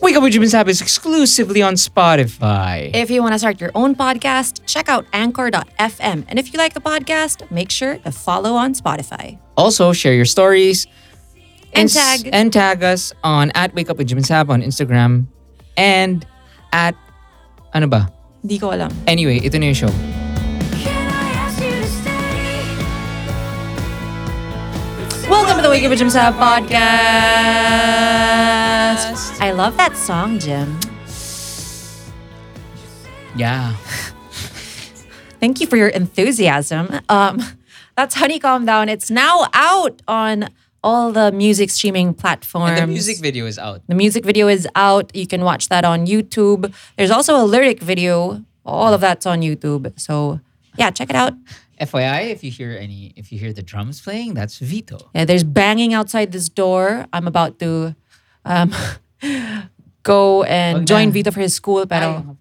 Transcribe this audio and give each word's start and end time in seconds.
Wake 0.00 0.16
Up 0.16 0.22
with 0.22 0.32
Jim 0.32 0.42
and 0.42 0.50
Saab 0.50 0.68
is 0.68 0.80
exclusively 0.80 1.60
on 1.60 1.74
Spotify. 1.74 2.90
If 2.94 3.10
you 3.10 3.20
want 3.22 3.34
to 3.34 3.38
start 3.38 3.60
your 3.60 3.70
own 3.74 3.94
podcast, 3.94 4.60
check 4.64 4.88
out 4.88 5.04
anchor.fm. 5.12 6.24
And 6.26 6.38
if 6.38 6.52
you 6.52 6.58
like 6.58 6.72
the 6.72 6.80
podcast, 6.80 7.48
make 7.50 7.70
sure 7.70 7.98
to 7.98 8.10
follow 8.10 8.54
on 8.54 8.72
Spotify. 8.74 9.38
Also, 9.58 9.92
share 9.92 10.14
your 10.14 10.24
stories 10.24 10.86
And 11.74 11.84
s- 11.84 11.94
tag. 11.94 12.30
and 12.32 12.50
tag 12.52 12.82
us 12.82 13.12
on 13.22 13.52
at 13.54 13.74
Wake 13.74 13.90
Up 13.90 13.98
with 13.98 14.08
Jim 14.08 14.16
and 14.18 14.26
Saab 14.26 14.48
on 14.48 14.62
Instagram 14.62 15.26
and 15.76 16.24
at 16.72 16.96
ano 17.74 17.86
ba? 17.86 18.08
Di 18.44 18.58
ko 18.58 18.72
alam. 18.72 18.88
Anyway, 19.06 19.36
ito 19.44 19.58
na 19.60 19.68
yung 19.68 19.74
show. 19.76 19.92
The 25.70 25.76
Wake 25.76 25.84
Up 25.84 25.90
with 25.90 26.00
Jim 26.00 26.08
Saab 26.08 26.32
podcast. 26.32 26.80
I 29.40 29.52
love 29.52 29.76
that 29.76 29.96
song, 29.96 30.40
Jim. 30.40 30.76
Yeah. 33.36 33.76
Thank 35.38 35.60
you 35.60 35.68
for 35.68 35.76
your 35.76 35.86
enthusiasm. 35.90 36.98
Um, 37.08 37.40
that's 37.96 38.16
Honey 38.16 38.40
Calm 38.40 38.66
Down. 38.66 38.88
It's 38.88 39.12
now 39.12 39.46
out 39.52 40.02
on 40.08 40.48
all 40.82 41.12
the 41.12 41.30
music 41.30 41.70
streaming 41.70 42.14
platforms. 42.14 42.80
And 42.80 42.90
the 42.90 42.92
music 42.92 43.18
video 43.18 43.46
is 43.46 43.56
out. 43.56 43.80
The 43.86 43.94
music 43.94 44.24
video 44.24 44.48
is 44.48 44.66
out. 44.74 45.14
You 45.14 45.28
can 45.28 45.44
watch 45.44 45.68
that 45.68 45.84
on 45.84 46.04
YouTube. 46.04 46.74
There's 46.98 47.12
also 47.12 47.36
a 47.36 47.46
lyric 47.46 47.78
video. 47.78 48.44
All 48.66 48.92
of 48.92 49.00
that's 49.00 49.24
on 49.24 49.40
YouTube. 49.40 49.92
So 50.00 50.40
yeah, 50.76 50.90
check 50.90 51.10
it 51.10 51.16
out. 51.16 51.34
FYI, 51.80 52.30
if 52.30 52.44
you 52.44 52.50
hear 52.50 52.76
any, 52.78 53.12
if 53.16 53.32
you 53.32 53.38
hear 53.38 53.52
the 53.52 53.62
drums 53.62 54.00
playing, 54.00 54.34
that's 54.34 54.58
Vito. 54.58 55.10
Yeah, 55.14 55.24
there's 55.24 55.44
banging 55.44 55.94
outside 55.94 56.32
this 56.32 56.48
door. 56.48 57.06
I'm 57.12 57.26
about 57.26 57.58
to 57.60 57.96
um, 58.44 58.72
go 60.02 60.44
and 60.44 60.78
Wag 60.78 60.86
join. 60.86 61.10
Vito 61.10 61.30
for 61.30 61.40
his 61.40 61.54
school. 61.54 61.86
Pero, 61.86 62.36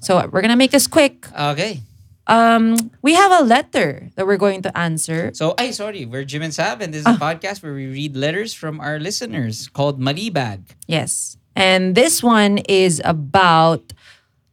so 0.00 0.28
we're 0.30 0.42
gonna 0.42 0.56
make 0.56 0.70
this 0.70 0.86
quick. 0.86 1.26
Okay. 1.36 1.82
Um, 2.28 2.90
we 3.02 3.14
have 3.14 3.40
a 3.40 3.44
letter 3.44 4.10
that 4.16 4.26
we're 4.26 4.36
going 4.36 4.62
to 4.62 4.76
answer. 4.76 5.30
So, 5.32 5.54
ay, 5.58 5.70
sorry. 5.70 6.06
We're 6.06 6.24
Jim 6.24 6.42
and 6.42 6.52
Saab, 6.52 6.80
and 6.80 6.92
this 6.92 7.02
is 7.02 7.06
a 7.06 7.18
podcast 7.18 7.62
where 7.62 7.72
we 7.72 7.86
read 7.86 8.16
letters 8.16 8.52
from 8.52 8.80
our 8.80 8.98
listeners 8.98 9.68
called 9.68 10.00
Malibag. 10.00 10.74
Yes. 10.88 11.36
And 11.54 11.94
this 11.94 12.22
one 12.22 12.58
is 12.68 13.00
about, 13.04 13.92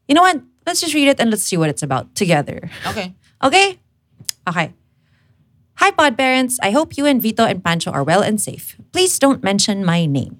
you 0.08 0.14
know 0.14 0.22
what? 0.22 0.42
Let's 0.67 0.81
just 0.81 0.94
read 0.94 1.08
it 1.08 1.20
and 1.20 1.31
let's 1.31 1.42
see 1.42 1.58
what 1.58 1.70
it's 1.70 1.81
about 1.81 2.14
together. 2.14 2.70
Okay. 2.86 3.16
Okay? 3.44 3.80
Okay. 4.47 4.73
Hi, 5.75 5.91
pod 5.91 6.17
parents. 6.17 6.59
I 6.61 6.72
hope 6.72 6.97
you 6.97 7.05
and 7.05 7.22
Vito 7.22 7.45
and 7.45 7.63
Pancho 7.63 7.91
are 7.91 8.03
well 8.03 8.22
and 8.22 8.39
safe. 8.39 8.77
Please 8.91 9.17
don't 9.17 9.44
mention 9.44 9.83
my 9.83 10.05
name. 10.05 10.39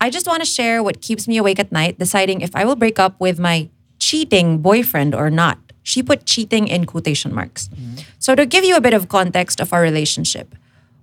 I 0.00 0.10
just 0.10 0.26
want 0.26 0.42
to 0.42 0.48
share 0.48 0.82
what 0.82 1.00
keeps 1.00 1.28
me 1.28 1.36
awake 1.36 1.58
at 1.58 1.72
night, 1.72 1.98
deciding 1.98 2.40
if 2.40 2.54
I 2.54 2.64
will 2.64 2.76
break 2.76 2.98
up 2.98 3.18
with 3.20 3.38
my 3.38 3.70
cheating 3.98 4.58
boyfriend 4.58 5.14
or 5.14 5.30
not. 5.30 5.58
She 5.82 6.02
put 6.02 6.26
cheating 6.26 6.68
in 6.68 6.84
quotation 6.84 7.32
marks. 7.32 7.68
Mm-hmm. 7.68 8.02
So, 8.18 8.34
to 8.34 8.44
give 8.44 8.64
you 8.64 8.76
a 8.76 8.80
bit 8.80 8.92
of 8.92 9.08
context 9.08 9.60
of 9.60 9.72
our 9.72 9.80
relationship, 9.80 10.54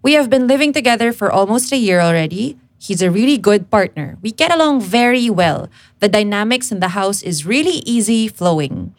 we 0.01 0.13
have 0.13 0.29
been 0.29 0.45
living 0.45 0.73
together 0.73 1.13
for 1.13 1.31
almost 1.31 1.71
a 1.71 1.77
year 1.77 2.01
already. 2.01 2.57
He's 2.77 3.01
a 3.01 3.09
really 3.09 3.37
good 3.37 3.71
partner. 3.71 4.17
We 4.21 4.31
get 4.31 4.51
along 4.51 4.81
very 4.81 5.29
well. 5.29 5.69
The 5.99 6.09
dynamics 6.09 6.69
in 6.69 6.81
the 6.81 6.89
house 6.89 7.23
is 7.23 7.45
really 7.45 7.79
easy 7.87 8.27
flowing. 8.27 8.93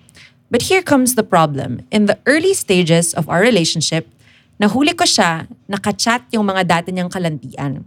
But 0.55 0.71
here 0.71 0.87
comes 0.87 1.19
the 1.19 1.27
problem. 1.27 1.83
In 1.91 2.07
the 2.07 2.15
early 2.31 2.55
stages 2.55 3.11
of 3.11 3.27
our 3.27 3.43
relationship, 3.43 4.07
nahuli 4.63 4.95
ko 4.95 5.03
siya, 5.03 5.51
nakachat 5.67 6.31
yung 6.31 6.47
mga 6.47 6.63
dati 6.71 6.95
niyang 6.95 7.11
kalantian. 7.11 7.83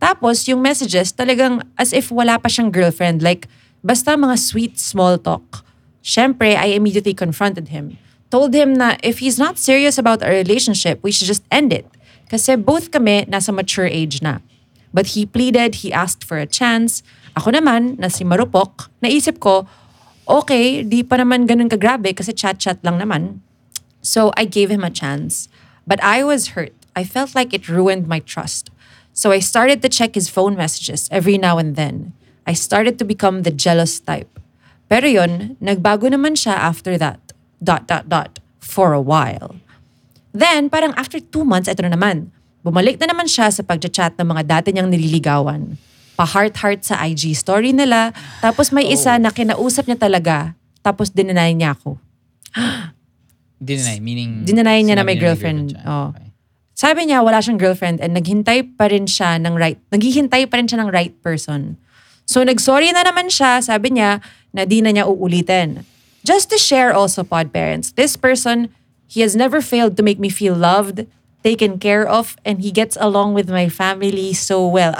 Tapos, 0.00 0.48
yung 0.48 0.64
messages 0.64 1.12
talagang 1.12 1.60
as 1.76 1.92
if 1.92 2.08
wala 2.08 2.40
pa 2.40 2.48
siyang 2.48 2.72
girlfriend. 2.72 3.20
Like, 3.20 3.44
basta 3.84 4.16
mga 4.16 4.40
sweet 4.40 4.80
small 4.80 5.20
talk. 5.20 5.68
Siyempre, 6.00 6.56
I 6.56 6.72
immediately 6.72 7.12
confronted 7.12 7.68
him. 7.68 8.00
Told 8.32 8.56
him 8.56 8.72
na 8.72 8.96
if 9.04 9.20
he's 9.20 9.36
not 9.36 9.60
serious 9.60 10.00
about 10.00 10.24
our 10.24 10.32
relationship, 10.32 11.04
we 11.04 11.12
should 11.12 11.28
just 11.28 11.44
end 11.52 11.76
it. 11.76 11.84
Kasi 12.32 12.56
both 12.56 12.88
kami 12.88 13.28
nasa 13.28 13.52
mature 13.52 13.84
age 13.84 14.24
na. 14.24 14.40
But 14.96 15.12
he 15.12 15.28
pleaded, 15.28 15.84
he 15.84 15.92
asked 15.92 16.24
for 16.24 16.40
a 16.40 16.48
chance. 16.48 17.04
Ako 17.36 17.52
naman, 17.52 18.00
na 18.00 18.08
si 18.08 18.24
Marupok, 18.24 18.88
naisip 19.04 19.44
ko, 19.44 19.68
okay, 20.28 20.84
di 20.84 21.00
pa 21.00 21.16
naman 21.16 21.48
ganun 21.48 21.72
kagrabe 21.72 22.12
kasi 22.12 22.36
chat-chat 22.36 22.84
lang 22.84 23.00
naman. 23.00 23.40
So 24.04 24.30
I 24.36 24.44
gave 24.44 24.68
him 24.70 24.84
a 24.84 24.92
chance. 24.92 25.48
But 25.88 25.98
I 26.04 26.22
was 26.22 26.52
hurt. 26.52 26.76
I 26.92 27.02
felt 27.02 27.32
like 27.32 27.56
it 27.56 27.66
ruined 27.66 28.06
my 28.06 28.20
trust. 28.20 28.68
So 29.16 29.32
I 29.32 29.40
started 29.40 29.80
to 29.82 29.88
check 29.88 30.14
his 30.14 30.28
phone 30.28 30.54
messages 30.54 31.08
every 31.10 31.40
now 31.40 31.56
and 31.56 31.74
then. 31.74 32.12
I 32.46 32.52
started 32.52 33.00
to 33.00 33.04
become 33.08 33.42
the 33.42 33.50
jealous 33.50 33.98
type. 33.98 34.30
Pero 34.88 35.08
yun, 35.08 35.56
nagbago 35.60 36.08
naman 36.08 36.36
siya 36.36 36.54
after 36.54 36.96
that. 37.00 37.20
Dot, 37.58 37.88
dot, 37.88 38.08
dot. 38.08 38.38
For 38.62 38.92
a 38.92 39.02
while. 39.02 39.56
Then, 40.32 40.68
parang 40.68 40.92
after 40.94 41.18
two 41.18 41.42
months, 41.42 41.66
ito 41.66 41.82
na 41.82 41.92
naman. 41.92 42.30
Bumalik 42.62 43.00
na 43.00 43.08
naman 43.10 43.26
siya 43.26 43.48
sa 43.48 43.64
pagchat 43.64 44.14
ng 44.20 44.28
mga 44.28 44.42
dati 44.44 44.68
niyang 44.70 44.92
nililigawan. 44.92 45.80
Pa-heart-heart 46.18 46.82
sa 46.82 46.98
IG 47.06 47.38
story 47.38 47.70
nila. 47.70 48.10
Tapos 48.42 48.74
may 48.74 48.90
isa 48.90 49.14
na 49.22 49.30
kinausap 49.30 49.86
niya 49.86 50.02
talaga. 50.02 50.58
Tapos 50.82 51.14
dinenay 51.14 51.54
niya 51.54 51.78
ako. 51.78 51.94
Dinay, 53.62 53.98
meaning... 54.02 54.46
Dinenay 54.46 54.82
niya 54.86 54.98
na 54.98 55.06
may 55.06 55.18
girlfriend. 55.18 55.78
Oh. 55.82 56.14
Okay. 56.14 56.28
Sabi 56.78 57.10
niya 57.10 57.26
wala 57.26 57.42
siyang 57.42 57.58
girlfriend 57.58 57.98
and 57.98 58.14
naghintay 58.14 58.62
pa 58.78 58.86
rin 58.86 59.10
siya 59.10 59.34
ng 59.42 59.58
right, 59.58 59.82
naghihintay 59.90 60.46
pa 60.46 60.62
rin 60.62 60.70
siya 60.70 60.78
ng 60.86 60.94
right 60.94 61.10
person. 61.26 61.74
So 62.22 62.46
nagsorry 62.46 62.94
na 62.94 63.02
naman 63.02 63.34
siya, 63.34 63.58
sabi 63.58 63.98
niya 63.98 64.22
na 64.54 64.62
di 64.62 64.78
na 64.78 64.94
niya 64.94 65.10
uulitin. 65.10 65.82
Just 66.22 66.54
to 66.54 66.58
share 66.58 66.94
also 66.94 67.26
pod 67.26 67.50
parents, 67.50 67.90
this 67.98 68.14
person, 68.14 68.70
he 69.10 69.26
has 69.26 69.34
never 69.34 69.58
failed 69.58 69.98
to 69.98 70.06
make 70.06 70.22
me 70.22 70.30
feel 70.30 70.54
loved, 70.54 71.10
taken 71.42 71.82
care 71.82 72.06
of, 72.06 72.38
and 72.46 72.62
he 72.62 72.70
gets 72.70 72.94
along 73.00 73.34
with 73.34 73.50
my 73.50 73.66
family 73.66 74.30
so 74.30 74.62
well. 74.62 74.94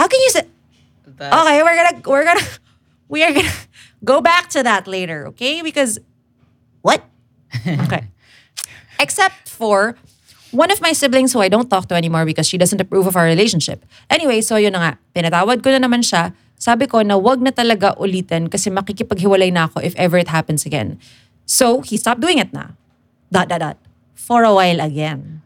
How 0.00 0.08
can 0.08 0.16
you 0.24 0.32
say 0.32 0.48
That- 1.20 1.28
Okay, 1.36 1.60
we're 1.60 1.76
gonna 1.76 1.94
we're 2.08 2.24
gonna 2.24 2.46
we 3.12 3.20
are 3.20 3.36
gonna 3.36 3.52
go 4.00 4.24
back 4.24 4.48
to 4.56 4.64
that 4.64 4.88
later, 4.88 5.28
okay? 5.36 5.60
Because 5.60 6.00
what? 6.80 7.04
Okay. 7.84 8.08
Except 8.96 9.44
for 9.48 10.00
one 10.56 10.72
of 10.72 10.80
my 10.80 10.96
siblings 10.96 11.32
who 11.36 11.40
I 11.44 11.52
don't 11.52 11.68
talk 11.68 11.84
to 11.92 11.94
anymore 11.96 12.24
because 12.24 12.48
she 12.48 12.56
doesn't 12.56 12.80
approve 12.80 13.04
of 13.04 13.16
our 13.16 13.28
relationship. 13.28 13.84
Anyway, 14.08 14.40
so 14.40 14.56
yun 14.56 14.72
na 14.72 14.80
nga. 14.80 14.92
Pinatawad 15.12 15.60
ko 15.60 15.68
na 15.72 15.80
naman 15.84 16.00
siya. 16.00 16.32
Sabi 16.56 16.84
ko 16.88 17.00
na 17.04 17.16
wag 17.20 17.40
na 17.40 17.52
talaga 17.52 17.96
ulitin 17.96 18.48
kasi 18.52 18.68
makikipaghiwalay 18.68 19.52
na 19.52 19.68
ako 19.68 19.80
if 19.84 19.96
ever 19.96 20.20
it 20.20 20.28
happens 20.28 20.64
again. 20.68 21.00
So, 21.48 21.80
he 21.80 21.96
stopped 21.96 22.20
doing 22.20 22.36
it 22.38 22.52
na. 22.52 22.76
Dot, 23.32 23.48
dot, 23.48 23.60
dot. 23.60 23.78
For 24.14 24.44
a 24.44 24.52
while 24.52 24.78
again. 24.84 25.40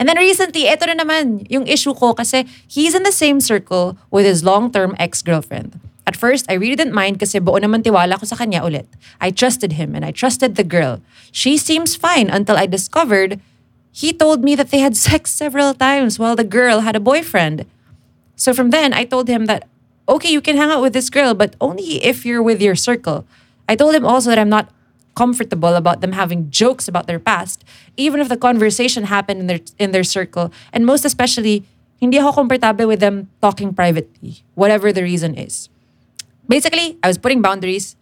And 0.00 0.08
then 0.08 0.16
recently, 0.16 0.64
ito 0.64 0.88
na 0.88 0.96
naman 0.96 1.44
yung 1.52 1.68
issue 1.68 1.92
ko 1.92 2.16
kasi 2.16 2.48
he's 2.64 2.96
in 2.96 3.04
the 3.04 3.12
same 3.12 3.36
circle 3.36 4.00
with 4.08 4.24
his 4.24 4.40
long-term 4.40 4.96
ex-girlfriend. 4.96 5.76
At 6.08 6.16
first, 6.16 6.48
I 6.48 6.56
really 6.56 6.74
didn't 6.74 6.96
mind 6.96 7.20
kasi 7.20 7.36
buo 7.36 7.60
naman 7.60 7.84
tiwala 7.84 8.16
ko 8.16 8.24
sa 8.24 8.34
kanya 8.34 8.64
ulit. 8.64 8.88
I 9.20 9.28
trusted 9.28 9.76
him 9.76 9.92
and 9.92 10.00
I 10.00 10.10
trusted 10.10 10.56
the 10.56 10.64
girl. 10.64 11.04
She 11.30 11.60
seems 11.60 12.00
fine 12.00 12.32
until 12.32 12.56
I 12.56 12.64
discovered 12.64 13.44
he 13.92 14.16
told 14.16 14.42
me 14.42 14.56
that 14.56 14.72
they 14.72 14.80
had 14.80 14.96
sex 15.08 15.30
several 15.30 15.76
times 15.76 16.18
while 16.18 16.34
the 16.34 16.48
girl 16.48 16.80
had 16.80 16.96
a 16.96 17.04
boyfriend. 17.04 17.68
So 18.40 18.54
from 18.54 18.70
then, 18.72 18.96
I 18.96 19.04
told 19.04 19.28
him 19.28 19.44
that, 19.46 19.68
okay, 20.08 20.32
you 20.32 20.40
can 20.40 20.56
hang 20.56 20.72
out 20.72 20.80
with 20.80 20.96
this 20.96 21.10
girl, 21.10 21.34
but 21.34 21.54
only 21.60 22.02
if 22.02 22.24
you're 22.24 22.42
with 22.42 22.62
your 22.62 22.74
circle. 22.74 23.28
I 23.68 23.76
told 23.76 23.94
him 23.94 24.06
also 24.06 24.30
that 24.30 24.38
I'm 24.38 24.48
not 24.48 24.72
comfortable 25.20 25.76
about 25.76 26.00
them 26.00 26.16
having 26.16 26.48
jokes 26.48 26.88
about 26.88 27.04
their 27.04 27.20
past, 27.20 27.60
even 28.00 28.24
if 28.24 28.32
the 28.32 28.40
conversation 28.40 29.04
happened 29.04 29.44
in 29.44 29.46
their 29.52 29.60
in 29.76 29.92
their 29.92 30.06
circle, 30.06 30.48
and 30.72 30.88
most 30.88 31.04
especially, 31.04 31.68
hindi 32.00 32.16
ako 32.16 32.40
komportable 32.40 32.88
with 32.88 33.04
them 33.04 33.28
talking 33.44 33.76
privately, 33.76 34.40
whatever 34.56 34.88
the 34.96 35.04
reason 35.04 35.36
is. 35.36 35.68
Basically, 36.48 36.96
I 37.04 37.12
was 37.12 37.20
putting 37.20 37.44
boundaries, 37.44 38.00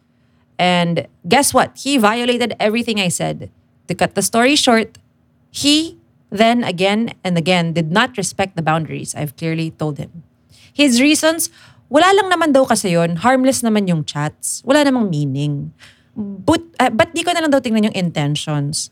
and 0.63 1.11
guess 1.27 1.51
what? 1.51 1.75
He 1.75 1.99
violated 1.99 2.55
everything 2.63 3.03
I 3.03 3.11
said. 3.11 3.51
To 3.91 3.99
cut 3.99 4.15
the 4.15 4.23
story 4.23 4.55
short, 4.55 5.03
he 5.51 5.99
then 6.31 6.63
again 6.63 7.19
and 7.27 7.35
again 7.35 7.75
did 7.75 7.91
not 7.91 8.15
respect 8.15 8.55
the 8.55 8.63
boundaries 8.63 9.17
I've 9.19 9.35
clearly 9.35 9.75
told 9.75 9.99
him. 9.99 10.23
His 10.71 11.03
reasons, 11.03 11.51
wala 11.89 12.13
lang 12.15 12.29
naman 12.29 12.53
daw 12.53 12.69
kasi 12.69 12.95
yun, 12.95 13.17
harmless 13.25 13.65
naman 13.65 13.89
yung 13.89 14.05
chats, 14.05 14.61
wala 14.63 14.85
namang 14.85 15.09
meaning. 15.09 15.73
But, 16.19 16.67
uh, 16.83 16.91
ba't 16.91 17.15
di 17.15 17.23
ko 17.23 17.31
na 17.31 17.47
lang 17.47 17.55
daw 17.55 17.63
tingnan 17.63 17.95
yung 17.95 17.99
intentions? 17.99 18.91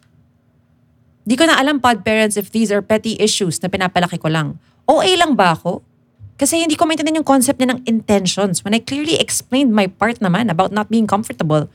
Di 1.26 1.34
ko 1.34 1.42
na 1.42 1.58
alam, 1.58 1.82
pod 1.82 2.06
parents, 2.06 2.38
if 2.38 2.54
these 2.54 2.70
are 2.70 2.78
petty 2.78 3.18
issues 3.18 3.58
na 3.58 3.66
pinapalaki 3.66 4.14
ko 4.14 4.30
lang. 4.30 4.62
OA 4.86 5.18
lang 5.18 5.34
ba 5.34 5.58
ako? 5.58 5.82
Kasi 6.38 6.62
hindi 6.62 6.78
ko 6.78 6.86
maintindihan 6.86 7.18
yung 7.18 7.26
concept 7.26 7.58
niya 7.58 7.74
ng 7.74 7.82
intentions 7.88 8.62
when 8.62 8.76
I 8.76 8.80
clearly 8.84 9.18
explained 9.18 9.74
my 9.74 9.90
part 9.90 10.22
naman 10.22 10.52
about 10.52 10.70
not 10.70 10.86
being 10.86 11.10
comfortable. 11.10 11.66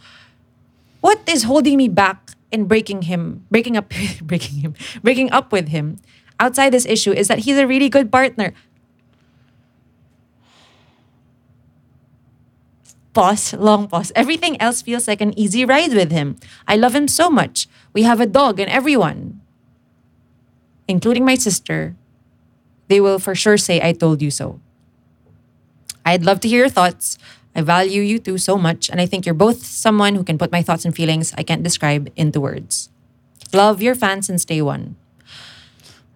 What 1.03 1.19
is 1.27 1.44
holding 1.44 1.75
me 1.75 1.92
back 1.92 2.38
in 2.53 2.69
breaking 2.69 3.12
him, 3.12 3.44
breaking 3.51 3.75
up, 3.75 3.92
breaking 4.24 4.63
him, 4.63 4.71
breaking 5.03 5.33
up 5.36 5.51
with 5.51 5.68
him 5.74 6.00
outside 6.39 6.71
this 6.71 6.86
issue 6.86 7.12
is 7.12 7.27
that 7.27 7.44
he's 7.44 7.57
a 7.57 7.65
really 7.65 7.89
good 7.89 8.13
partner. 8.13 8.53
Pause, 13.13 13.55
long 13.55 13.87
pause. 13.87 14.11
Everything 14.15 14.59
else 14.61 14.81
feels 14.81 15.07
like 15.07 15.19
an 15.19 15.37
easy 15.37 15.65
ride 15.65 15.93
with 15.93 16.11
him. 16.11 16.37
I 16.67 16.77
love 16.77 16.95
him 16.95 17.07
so 17.07 17.29
much. 17.29 17.67
We 17.93 18.03
have 18.03 18.21
a 18.21 18.25
dog 18.25 18.59
and 18.59 18.71
everyone, 18.71 19.41
including 20.87 21.25
my 21.25 21.35
sister, 21.35 21.95
they 22.87 22.99
will 22.99 23.19
for 23.19 23.35
sure 23.35 23.57
say, 23.57 23.79
I 23.81 23.93
told 23.93 24.21
you 24.21 24.31
so. 24.31 24.59
I'd 26.05 26.25
love 26.25 26.39
to 26.41 26.47
hear 26.47 26.59
your 26.59 26.69
thoughts. 26.69 27.17
I 27.55 27.61
value 27.61 28.01
you 28.01 28.19
two 28.19 28.37
so 28.37 28.57
much, 28.57 28.89
and 28.89 28.99
I 28.99 29.05
think 29.05 29.25
you're 29.25 29.35
both 29.35 29.65
someone 29.65 30.15
who 30.15 30.23
can 30.23 30.37
put 30.37 30.51
my 30.51 30.61
thoughts 30.61 30.83
and 30.83 30.95
feelings 30.95 31.33
I 31.37 31.43
can't 31.43 31.63
describe 31.63 32.11
into 32.15 32.39
words. 32.39 32.89
Love 33.53 33.81
your 33.81 33.95
fans 33.95 34.27
since 34.27 34.43
day 34.45 34.61
one. 34.61 34.95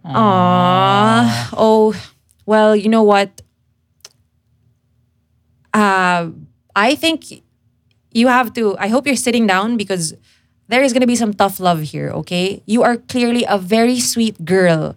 Aww. 0.06 1.50
Oh, 1.56 1.96
well, 2.46 2.76
you 2.76 2.90
know 2.90 3.04
what? 3.04 3.42
Uh, 5.74 6.30
I 6.76 6.96
think 6.96 7.44
you 8.12 8.28
have 8.28 8.54
to, 8.54 8.78
I 8.78 8.88
hope 8.88 9.08
you're 9.08 9.16
sitting 9.16 9.48
down 9.48 9.78
because 9.78 10.14
there 10.68 10.84
is 10.84 10.94
going 10.94 11.02
to 11.02 11.08
be 11.08 11.16
some 11.16 11.34
tough 11.34 11.60
love 11.60 11.82
here, 11.82 12.10
okay? 12.10 12.62
You 12.66 12.84
are 12.84 12.98
clearly 12.98 13.46
a 13.48 13.58
very 13.58 14.00
sweet 14.00 14.44
girl. 14.44 14.96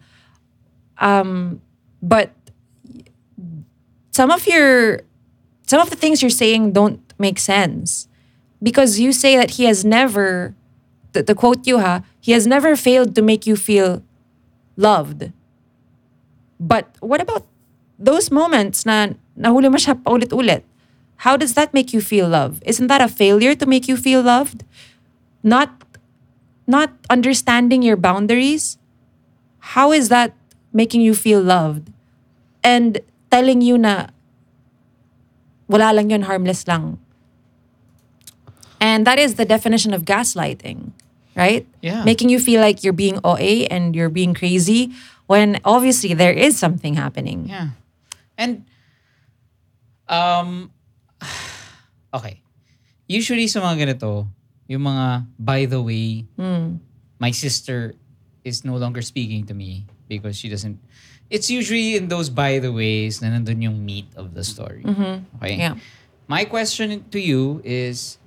Um, 0.99 1.61
but 2.03 2.33
some 4.19 4.31
of 4.31 4.47
your 4.47 5.03
some 5.67 5.81
of 5.81 5.91
the 5.91 5.97
things 5.97 6.23
you're 6.23 6.39
saying 6.45 6.73
don't 6.73 6.99
make 7.19 7.39
sense 7.39 8.09
because 8.63 8.99
you 8.99 9.13
say 9.13 9.37
that 9.37 9.61
he 9.61 9.65
has 9.65 9.85
never 9.85 10.55
the, 11.13 11.23
the 11.23 11.35
quote 11.35 11.67
you 11.67 11.79
ha 11.79 12.03
he 12.19 12.33
has 12.33 12.47
never 12.47 12.75
failed 12.75 13.15
to 13.15 13.23
make 13.23 13.47
you 13.47 13.55
feel 13.55 14.03
loved 14.77 15.31
but 16.59 16.91
what 16.99 17.21
about 17.21 17.47
those 17.99 18.31
moments 18.31 18.83
na 18.83 19.15
nahuli 19.39 19.71
mo 19.71 19.79
siya 19.79 19.95
paulit-ulit 19.95 20.67
how 21.27 21.37
does 21.37 21.55
that 21.55 21.75
make 21.75 21.93
you 21.93 22.01
feel 22.01 22.29
loved 22.29 22.63
isn't 22.67 22.87
that 22.87 23.01
a 23.01 23.09
failure 23.09 23.55
to 23.55 23.67
make 23.67 23.89
you 23.89 23.97
feel 23.97 24.23
loved 24.23 24.65
not 25.43 25.85
not 26.67 26.93
understanding 27.11 27.83
your 27.83 27.97
boundaries 27.97 28.79
how 29.75 29.93
is 29.93 30.09
that 30.09 30.35
making 30.73 31.01
you 31.01 31.15
feel 31.15 31.41
loved 31.41 31.91
and 32.63 33.01
telling 33.31 33.61
you 33.61 33.79
na 33.79 34.09
wala 35.69 35.93
lang 35.93 36.11
yun, 36.11 36.23
harmless 36.23 36.67
lang. 36.67 36.99
And 38.81 39.07
that 39.07 39.19
is 39.19 39.35
the 39.35 39.45
definition 39.45 39.93
of 39.93 40.05
gaslighting, 40.05 40.93
right? 41.37 41.67
Yeah. 41.83 42.05
Making 42.05 42.31
you 42.31 42.39
feel 42.41 42.61
like 42.61 42.83
you're 42.83 42.97
being 42.97 43.21
OA 43.25 43.69
and 43.69 43.95
you're 43.95 44.09
being 44.09 44.35
crazy 44.35 44.95
when 45.27 45.61
obviously 45.65 46.15
there 46.15 46.33
is 46.33 46.59
something 46.59 46.95
happening. 46.95 47.49
Yeah. 47.49 47.77
And 48.39 48.65
um 50.09 50.71
okay. 52.17 52.43
Usually 53.09 53.49
sa 53.49 53.65
mga 53.65 53.89
ganito, 53.89 54.29
yung 54.69 54.85
mga 54.85 55.27
by 55.39 55.65
the 55.65 55.81
way, 55.81 56.29
hmm. 56.37 56.79
my 57.19 57.33
sister 57.33 57.97
is 58.45 58.65
no 58.65 58.77
longer 58.77 59.03
speaking 59.03 59.45
to 59.45 59.55
me 59.55 59.85
because 60.09 60.37
she 60.37 60.49
doesn't 60.49 60.81
it's 61.31 61.51
usually 61.51 61.97
in 61.97 62.09
those 62.09 62.31
by 62.31 62.59
the 62.59 62.73
ways 62.73 63.21
na 63.21 63.29
nandun 63.29 63.63
yung 63.63 63.85
meat 63.85 64.09
of 64.17 64.35
the 64.35 64.45
story. 64.45 64.83
Mm-hmm. 64.83 65.37
Okay? 65.37 65.57
Yeah. 65.57 65.77
My 66.27 66.45
question 66.45 67.05
to 67.11 67.21
you 67.21 67.61
is 67.65 68.19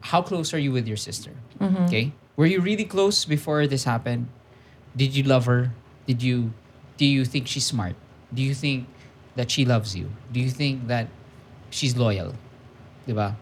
how 0.00 0.22
close 0.22 0.52
are 0.52 0.58
you 0.60 0.72
with 0.72 0.86
your 0.86 0.96
sister? 0.96 1.32
Mm-hmm. 1.60 1.84
Okay? 1.84 2.12
Were 2.36 2.46
you 2.46 2.60
really 2.60 2.84
close 2.84 3.24
before 3.24 3.66
this 3.66 3.84
happened? 3.84 4.28
Did 4.96 5.16
you 5.16 5.24
love 5.24 5.46
her? 5.46 5.72
Did 6.06 6.22
you 6.22 6.52
do 6.96 7.06
you 7.06 7.24
think 7.24 7.48
she's 7.48 7.64
smart? 7.64 7.96
Do 8.32 8.42
you 8.42 8.54
think 8.54 8.88
that 9.36 9.50
she 9.50 9.64
loves 9.64 9.96
you? 9.96 10.12
Do 10.32 10.40
you 10.40 10.50
think 10.50 10.88
that 10.88 11.08
she's 11.70 11.96
loyal? 11.96 12.34
Diba? 13.06 13.36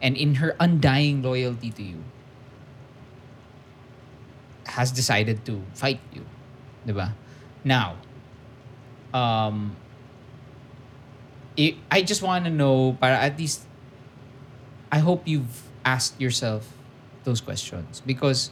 And 0.00 0.16
in 0.16 0.36
her 0.36 0.56
undying 0.58 1.22
loyalty 1.22 1.70
to 1.70 1.82
you 1.82 2.04
has 4.66 4.90
decided 4.90 5.44
to 5.46 5.62
fight 5.74 6.00
you. 6.12 6.24
Diba? 6.86 7.12
Now, 7.62 7.96
um, 9.12 9.76
I 11.90 12.02
just 12.02 12.22
want 12.22 12.44
to 12.46 12.50
know, 12.50 12.96
para 13.00 13.16
at 13.16 13.38
least, 13.38 13.62
I 14.90 14.98
hope 14.98 15.26
you've 15.26 15.62
asked 15.84 16.20
yourself 16.20 16.72
those 17.24 17.40
questions 17.40 18.02
because 18.04 18.50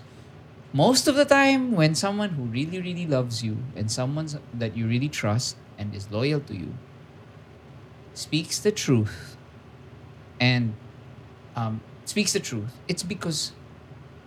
most 0.72 1.08
of 1.08 1.16
the 1.16 1.24
time, 1.24 1.72
when 1.72 1.94
someone 1.94 2.30
who 2.30 2.44
really, 2.44 2.80
really 2.80 3.06
loves 3.06 3.42
you 3.42 3.58
and 3.76 3.90
someone 3.90 4.28
that 4.54 4.76
you 4.76 4.86
really 4.86 5.08
trust 5.08 5.56
and 5.76 5.94
is 5.94 6.10
loyal 6.10 6.40
to 6.40 6.54
you 6.54 6.74
speaks 8.14 8.58
the 8.58 8.72
truth 8.72 9.36
and 10.40 10.74
um, 11.56 11.80
speaks 12.04 12.32
the 12.32 12.40
truth, 12.40 12.72
it's 12.88 13.02
because 13.02 13.52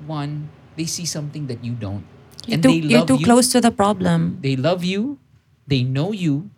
one, 0.05 0.49
they 0.75 0.85
see 0.85 1.05
something 1.05 1.47
that 1.47 1.63
you 1.63 1.73
don't. 1.73 2.05
You're 2.45 2.55
and 2.55 2.63
too, 2.63 2.69
they 2.69 2.75
you're 2.75 3.05
too 3.05 3.17
you 3.17 3.25
close 3.25 3.51
to 3.51 3.61
the 3.61 3.71
problem. 3.71 4.39
they 4.41 4.55
love 4.55 4.83
you, 4.83 5.17
they 5.67 5.83
know 5.83 6.11
you, 6.11 6.49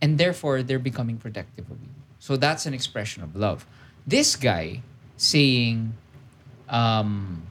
and 0.00 0.18
therefore 0.18 0.62
they're 0.62 0.78
becoming 0.78 1.16
protective 1.16 1.70
of 1.70 1.80
you. 1.80 1.88
So 2.18 2.36
that's 2.36 2.66
an 2.66 2.74
expression 2.74 3.22
of 3.22 3.36
love. 3.36 3.66
This 4.06 4.36
guy 4.36 4.82
saying, 5.16 5.94
um, 6.68 7.42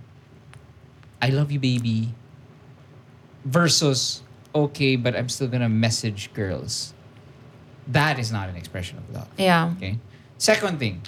I 1.21 1.29
love 1.29 1.51
you, 1.51 1.59
baby, 1.59 2.13
versus, 3.45 4.21
okay, 4.53 4.95
but 4.95 5.15
I'm 5.15 5.29
still 5.29 5.47
gonna 5.47 5.69
message 5.69 6.33
girls. 6.33 6.93
That 7.89 8.21
is 8.21 8.31
not 8.31 8.50
an 8.50 8.56
expression 8.56 9.01
of 9.01 9.09
love. 9.09 9.30
Yeah. 9.38 9.74
Okay. 9.77 9.97
Second 10.38 10.77
thing, 10.77 11.01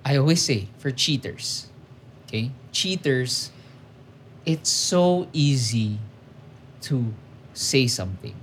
I 0.00 0.16
always 0.16 0.40
say 0.40 0.72
for 0.80 0.90
cheaters, 0.90 1.68
okay, 2.24 2.50
cheaters, 2.72 3.52
it's 4.48 4.70
so 4.70 5.28
easy 5.32 6.00
to 6.88 7.12
say 7.52 7.86
something. 7.86 8.34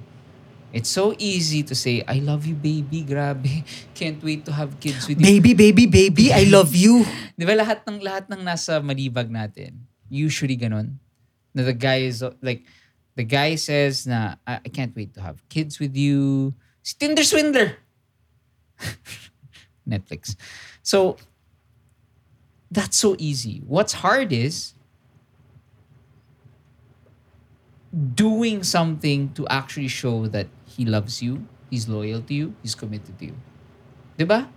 It's 0.74 0.90
so 0.90 1.14
easy 1.22 1.62
to 1.64 1.78
say, 1.78 2.02
I 2.08 2.18
love 2.18 2.50
you, 2.50 2.58
baby. 2.58 3.06
Grabe. 3.06 3.62
Can't 3.98 4.18
wait 4.26 4.42
to 4.46 4.52
have 4.52 4.80
kids 4.82 5.06
with 5.08 5.22
you. 5.22 5.26
Baby, 5.26 5.54
baby, 5.54 5.86
baby, 5.86 6.34
I 6.34 6.50
love 6.50 6.74
you. 6.74 7.06
Di 7.38 7.46
ba 7.46 7.54
lahat 7.54 7.86
ng 7.86 8.02
lahat 8.02 8.26
ng 8.30 8.42
nasa 8.42 8.82
malibag 8.82 9.30
natin, 9.30 9.86
usually 10.10 10.58
ganun. 10.58 10.98
Na 11.54 11.62
the 11.62 11.78
guy 11.78 12.10
is 12.10 12.26
like, 12.42 12.66
the 13.16 13.24
guy 13.24 13.56
says 13.56 14.08
na, 14.08 14.36
I, 14.46 14.60
I 14.66 14.70
can't 14.70 14.96
wait 14.96 15.14
to 15.16 15.22
have 15.22 15.38
kids 15.50 15.80
with 15.80 15.96
you. 15.96 16.54
Si 16.82 16.96
Tinder 16.98 17.24
Swindler. 17.24 17.78
Netflix. 19.88 20.36
So, 20.82 21.18
that's 22.72 22.98
so 22.98 23.16
easy. 23.20 23.62
What's 23.68 23.94
hard 23.94 24.34
is 24.34 24.74
doing 27.94 28.64
something 28.64 29.32
to 29.34 29.48
actually 29.48 29.88
show 29.88 30.26
that 30.28 30.48
he 30.66 30.86
loves 30.86 31.22
you, 31.22 31.46
he's 31.70 31.88
loyal 31.88 32.22
to 32.22 32.34
you, 32.34 32.56
he's 32.64 32.74
committed 32.74 33.18
to 33.20 33.26
you. 33.28 33.36
Diba? 34.18 34.50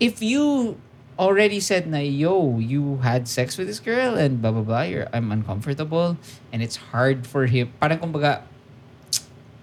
If 0.00 0.22
you 0.22 0.80
already 1.18 1.58
said 1.58 1.90
na, 1.90 1.98
yo, 1.98 2.62
you 2.62 3.02
had 3.02 3.26
sex 3.26 3.58
with 3.58 3.66
this 3.66 3.82
girl 3.82 4.14
and 4.14 4.40
blah, 4.40 4.54
blah, 4.54 4.62
blah, 4.62 4.86
you're, 4.86 5.10
I'm 5.12 5.34
uncomfortable 5.34 6.16
and 6.54 6.62
it's 6.62 6.78
hard 6.94 7.26
for 7.26 7.50
him. 7.50 7.74
Parang 7.82 7.98
kumbaga, 7.98 8.46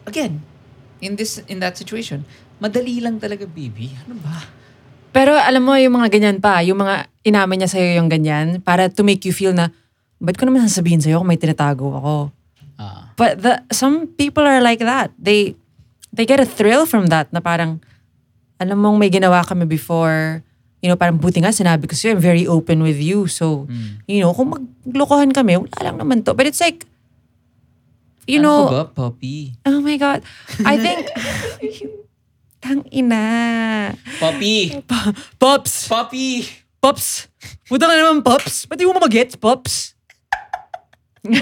again, 0.06 0.44
in 1.00 1.16
this, 1.16 1.40
in 1.48 1.64
that 1.64 1.80
situation, 1.80 2.28
madali 2.60 3.00
lang 3.00 3.24
talaga, 3.24 3.48
baby. 3.48 3.96
Ano 4.06 4.20
ba? 4.20 4.46
Pero 5.16 5.32
alam 5.32 5.64
mo, 5.64 5.80
yung 5.80 5.96
mga 5.96 6.12
ganyan 6.12 6.38
pa, 6.44 6.60
yung 6.60 6.84
mga 6.84 7.08
inamin 7.24 7.64
niya 7.64 7.72
sa'yo 7.72 8.04
yung 8.04 8.12
ganyan, 8.12 8.60
para 8.60 8.92
to 8.92 9.02
make 9.08 9.24
you 9.24 9.32
feel 9.32 9.56
na, 9.56 9.72
ba't 10.20 10.36
ko 10.36 10.44
naman 10.44 10.68
sasabihin 10.68 11.00
sa'yo 11.00 11.24
kung 11.24 11.32
may 11.32 11.40
tinatago 11.40 11.88
ako? 11.96 12.16
Ah, 12.76 13.16
But 13.16 13.40
the, 13.40 13.64
some 13.72 14.12
people 14.20 14.44
are 14.44 14.60
like 14.60 14.84
that. 14.84 15.16
They 15.16 15.56
they 16.12 16.28
get 16.28 16.44
a 16.44 16.48
thrill 16.48 16.84
from 16.84 17.08
that 17.08 17.32
na 17.32 17.40
parang, 17.40 17.80
alam 18.60 18.76
mong 18.80 19.00
may 19.00 19.08
ginawa 19.08 19.44
kami 19.48 19.64
before, 19.64 20.44
you 20.82 20.90
know, 20.92 20.96
parang 21.00 21.18
buti 21.18 21.42
nga 21.42 21.50
sinabi 21.56 21.90
ko 21.90 21.94
sa'yo, 21.98 22.16
I'm 22.18 22.22
very 22.24 22.46
open 22.46 22.84
with 22.86 23.00
you. 23.00 23.26
So, 23.28 23.66
you 24.06 24.22
know, 24.22 24.34
kung 24.34 24.54
maglokohan 24.86 25.34
kami, 25.34 25.58
wala 25.58 25.80
lang 25.82 25.98
naman 25.98 26.22
to. 26.26 26.34
But 26.38 26.46
it's 26.46 26.62
like, 26.62 26.86
you 28.28 28.40
ano 28.40 28.46
know, 28.46 28.62
ka 28.70 28.72
ba, 28.72 28.86
puppy? 29.10 29.54
oh 29.66 29.82
my 29.82 29.98
God. 29.98 30.22
I 30.66 30.78
think, 30.78 31.10
tang 32.66 32.86
ina. 32.94 33.94
Puppy! 34.20 34.82
Pops! 35.38 35.88
Puppy! 35.88 36.46
Pops! 36.82 37.30
Puta 37.66 37.86
ka 37.90 37.94
naman, 37.94 38.22
Pops! 38.26 38.66
Ba't 38.66 38.78
di 38.78 38.86
mo 38.86 38.94
mag-gets, 38.98 39.38
Pops? 39.38 39.94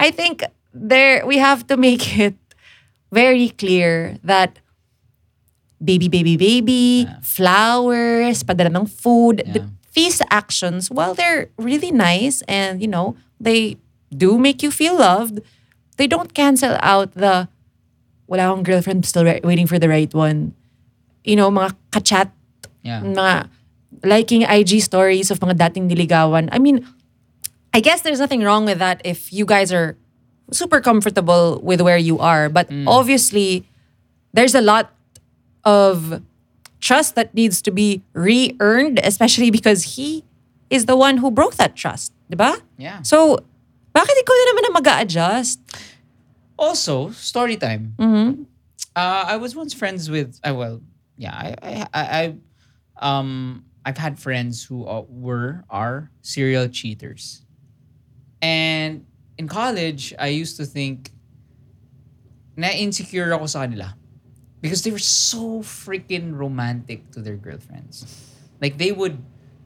I 0.00 0.08
think 0.12 0.44
there 0.72 1.26
we 1.26 1.36
have 1.36 1.66
to 1.68 1.76
make 1.76 2.16
it 2.16 2.36
very 3.12 3.50
clear 3.50 4.16
that 4.24 4.58
baby, 5.82 6.08
baby, 6.08 6.36
baby, 6.36 7.08
flowers, 7.22 8.44
padala 8.44 8.68
ng 8.76 8.86
food, 8.86 9.42
the, 9.48 9.60
Yeah. 9.60 9.68
these 9.96 10.22
actions, 10.30 10.90
while 10.90 11.14
they're 11.14 11.48
really 11.56 11.90
nice 11.90 12.42
and, 12.46 12.80
you 12.80 12.88
know, 12.88 13.16
they 13.40 13.76
do 14.12 14.38
make 14.38 14.62
you 14.62 14.70
feel 14.70 14.96
loved, 14.98 15.40
they 15.96 16.06
don't 16.06 16.34
cancel 16.34 16.76
out 16.80 17.12
the 17.16 17.48
wala 18.28 18.46
akong 18.46 18.62
girlfriend, 18.62 19.02
still 19.04 19.24
ri- 19.24 19.42
waiting 19.42 19.66
for 19.66 19.78
the 19.78 19.88
right 19.88 20.12
one. 20.14 20.54
you 21.24 21.36
know, 21.36 21.50
mga 21.50 21.76
kachat, 21.92 22.32
Yeah. 22.80 23.04
mga 23.04 23.48
liking 24.04 24.42
IG 24.42 24.80
stories 24.80 25.30
of 25.30 25.40
mga 25.40 25.68
dating 25.68 25.88
niligawan. 25.88 26.48
I 26.52 26.58
mean, 26.58 26.80
I 27.74 27.80
guess 27.80 28.00
there's 28.00 28.18
nothing 28.18 28.40
wrong 28.40 28.64
with 28.64 28.78
that 28.80 29.00
if 29.04 29.32
you 29.32 29.44
guys 29.44 29.68
are 29.72 29.96
super 30.50 30.80
comfortable 30.80 31.60
with 31.62 31.80
where 31.80 32.00
you 32.00 32.18
are. 32.18 32.48
But 32.48 32.70
mm. 32.72 32.88
obviously, 32.88 33.68
there's 34.32 34.54
a 34.54 34.64
lot 34.64 34.96
of 35.64 36.22
trust 36.80 37.14
that 37.14 37.34
needs 37.34 37.62
to 37.62 37.70
be 37.70 38.02
re-earned, 38.12 39.00
especially 39.02 39.50
because 39.50 39.96
he 39.96 40.24
is 40.70 40.86
the 40.86 40.96
one 40.96 41.18
who 41.18 41.30
broke 41.30 41.56
that 41.56 41.76
trust, 41.76 42.12
diba? 42.30 42.60
Yeah. 42.78 43.02
So, 43.02 43.44
bakit 43.94 44.14
ikaw 44.16 44.34
na 44.34 44.44
naman 44.50 44.62
na 44.62 44.70
mag-a-adjust? 44.80 45.60
Also, 46.56 47.10
story 47.10 47.56
time. 47.56 47.94
Mm-hmm. 47.98 48.42
Uh, 48.96 49.24
I 49.28 49.36
was 49.36 49.54
once 49.54 49.74
friends 49.74 50.10
with. 50.10 50.38
Uh, 50.42 50.54
well, 50.54 50.80
yeah, 51.16 51.34
I, 51.34 51.54
I, 51.62 51.72
I, 51.92 52.02
I, 52.02 52.24
um, 53.00 53.64
I've 53.84 53.98
had 53.98 54.18
friends 54.18 54.64
who 54.64 54.86
uh, 54.86 55.04
were 55.08 55.64
are 55.70 56.10
serial 56.22 56.68
cheaters, 56.68 57.42
and 58.42 59.04
in 59.38 59.48
college, 59.48 60.12
I 60.18 60.28
used 60.28 60.56
to 60.58 60.66
think 60.66 61.10
na 62.56 62.68
insecure 62.68 63.32
ako 63.32 63.46
sa 63.46 63.64
kanila 63.64 63.96
because 64.60 64.82
they 64.82 64.90
were 64.90 65.02
so 65.02 65.60
freaking 65.60 66.36
romantic 66.36 67.10
to 67.12 67.20
their 67.20 67.36
girlfriends. 67.36 68.04
Like 68.60 68.76
they 68.76 68.92
would, 68.92 69.18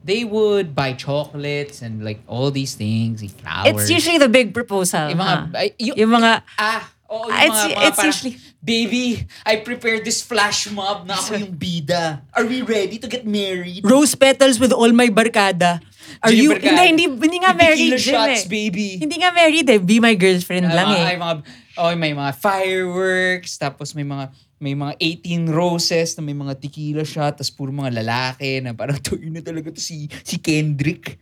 they 0.03 0.23
would 0.23 0.73
buy 0.73 0.93
chocolates 0.93 1.81
and 1.81 2.03
like 2.03 2.19
all 2.27 2.51
these 2.51 2.75
things, 2.75 3.21
like 3.21 3.35
flowers. 3.35 3.75
It's 3.83 3.89
usually 3.91 4.17
the 4.17 4.29
big 4.29 4.53
proposal. 4.53 5.09
Yung 5.11 5.19
mga, 5.19 5.35
ay, 5.55 5.67
yung- 5.79 6.13
mga, 6.15 6.31
Ah, 6.57 6.87
oo, 7.11 7.27
yung 7.27 7.37
it's- 7.43 7.51
mga, 7.51 7.75
mga 7.75 7.87
it's 7.87 7.97
parang, 7.97 8.11
usually- 8.13 8.37
baby, 8.65 9.05
I 9.45 9.61
prepared 9.61 10.01
this 10.05 10.25
flash 10.25 10.65
mob 10.71 11.05
na 11.05 11.13
ako 11.13 11.37
yung 11.37 11.53
bida. 11.53 12.25
Are 12.33 12.45
we 12.49 12.65
ready 12.65 12.97
to 12.97 13.05
get 13.05 13.21
married? 13.27 13.85
rose 13.85 14.15
petals 14.15 14.57
with 14.57 14.73
all 14.73 14.89
my 14.89 15.09
barkada. 15.13 15.83
Are 16.21 16.29
Jimmy 16.29 16.41
you, 16.41 16.49
Barkada. 16.53 16.85
hindi, 16.85 17.05
hindi, 17.05 17.05
hindi 17.27 17.37
nga 17.41 17.53
married, 17.53 17.91
tequila 17.93 18.29
shots, 18.29 18.45
eh. 18.45 18.49
baby. 18.49 18.97
Hindi 19.01 19.17
nga 19.19 19.33
married 19.33 19.67
eh. 19.69 19.77
Be 19.81 19.97
my 19.99 20.13
girlfriend 20.13 20.69
Ay, 20.69 20.73
lang 20.77 20.87
mga, 20.87 20.97
eh. 20.97 21.09
ay, 21.11 21.17
mga, 21.17 21.33
oh, 21.77 21.91
may 21.97 22.13
mga 22.13 22.31
fireworks, 22.37 23.57
tapos 23.57 23.93
may 23.93 24.05
mga 24.05 24.29
may 24.65 24.73
mga 24.73 24.97
18 24.97 25.45
roses 25.53 26.17
na 26.17 26.25
may 26.25 26.33
mga 26.33 26.57
tequila 26.57 27.05
shot, 27.05 27.37
tapos 27.37 27.53
puro 27.53 27.69
mga 27.69 28.01
lalaki 28.01 28.65
na 28.65 28.73
parang 28.73 28.97
to 28.97 29.13
na 29.29 29.45
talaga 29.45 29.69
to 29.69 29.77
si 29.77 30.09
si 30.25 30.41
Kendrick. 30.41 31.21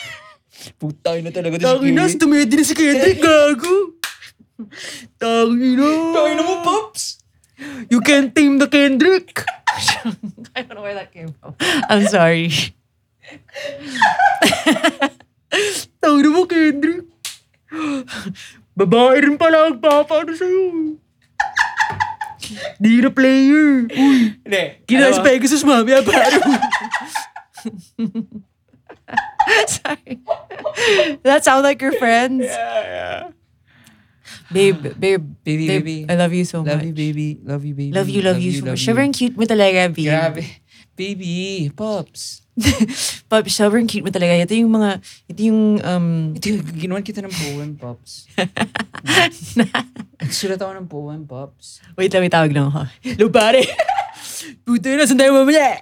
Puta 0.80 1.20
na 1.20 1.28
talaga 1.28 1.60
to 1.60 1.68
si 1.68 1.92
Kendrick. 1.92 2.16
tumedi 2.16 2.54
na 2.56 2.64
si 2.64 2.72
Kendrick, 2.72 3.20
gago. 3.20 4.00
Tangina. 5.20 5.88
Tayo 6.16 6.32
na 6.32 6.42
mo, 6.44 6.54
Pops! 6.64 7.20
You 7.92 8.00
can't 8.00 8.32
tame 8.32 8.56
the 8.56 8.64
Kendrick. 8.64 9.44
I 10.56 10.64
don't 10.64 10.80
know 10.80 10.84
where 10.84 10.96
that 10.96 11.12
came 11.12 11.36
from. 11.36 11.52
I'm 11.60 12.08
sorry. 12.08 12.48
Tangina 16.00 16.28
mo, 16.32 16.48
Kendrick. 16.48 17.04
Babae 18.80 19.20
rin 19.20 19.36
pala 19.36 19.68
ang 19.68 19.76
papaano 19.76 20.32
sa'yo. 20.32 20.96
Di 22.80 23.00
na 23.00 23.10
player. 23.10 23.86
Uy, 23.88 24.34
Hindi. 24.42 24.62
Kinas 24.86 25.16
alam 25.16 25.22
mo, 25.22 25.26
Pegasus, 25.26 25.62
mami, 25.62 25.92
abaro. 25.94 26.40
Sorry. 29.66 30.18
that 31.22 31.44
sound 31.44 31.62
like 31.64 31.80
your 31.82 31.92
friends? 31.98 32.46
Babe, 34.50 34.82
babe, 34.98 35.22
Baby, 35.44 35.66
babe, 35.66 35.84
baby. 35.84 35.98
I 36.10 36.14
love 36.18 36.32
you 36.34 36.44
so 36.44 36.62
Love 36.62 36.82
much. 36.82 36.86
you, 36.86 36.92
baby. 36.94 37.38
Love 37.42 37.64
you, 37.64 37.74
baby. 37.74 37.92
Love 37.94 38.08
you, 38.10 38.22
love, 38.22 38.38
you 38.38 38.52
so 38.52 38.64
much. 38.66 38.82
Sobrang 38.82 39.12
cute 39.14 39.36
mo 39.38 39.46
talaga, 39.46 39.86
babe. 39.90 40.10
Grabe. 40.10 40.42
Baby, 40.96 41.70
Pops. 41.72 42.44
Pop, 43.30 43.48
sobrang 43.48 43.88
cute 43.88 44.04
mo 44.04 44.12
talaga. 44.12 44.36
Ito 44.36 44.52
yung 44.52 44.68
mga, 44.68 45.00
ito 45.32 45.40
yung, 45.48 45.80
um, 45.80 46.36
Ito, 46.36 46.60
ginawan 46.76 47.00
kita 47.00 47.24
ng 47.24 47.32
poem, 47.32 47.72
Pops. 47.78 48.28
Sulat 50.36 50.60
ako 50.60 50.72
ng 50.76 50.88
poem, 50.90 51.24
Pops. 51.24 51.80
wait 51.96 52.12
lang, 52.12 52.20
may 52.20 52.32
tawag 52.32 52.52
lang 52.52 52.68
ako. 52.68 52.84
Hello, 53.00 53.32
pare. 53.32 53.64
Puto 54.66 54.92
na, 54.92 55.08
saan 55.08 55.16
tayo 55.16 55.32
mamaya? 55.32 55.80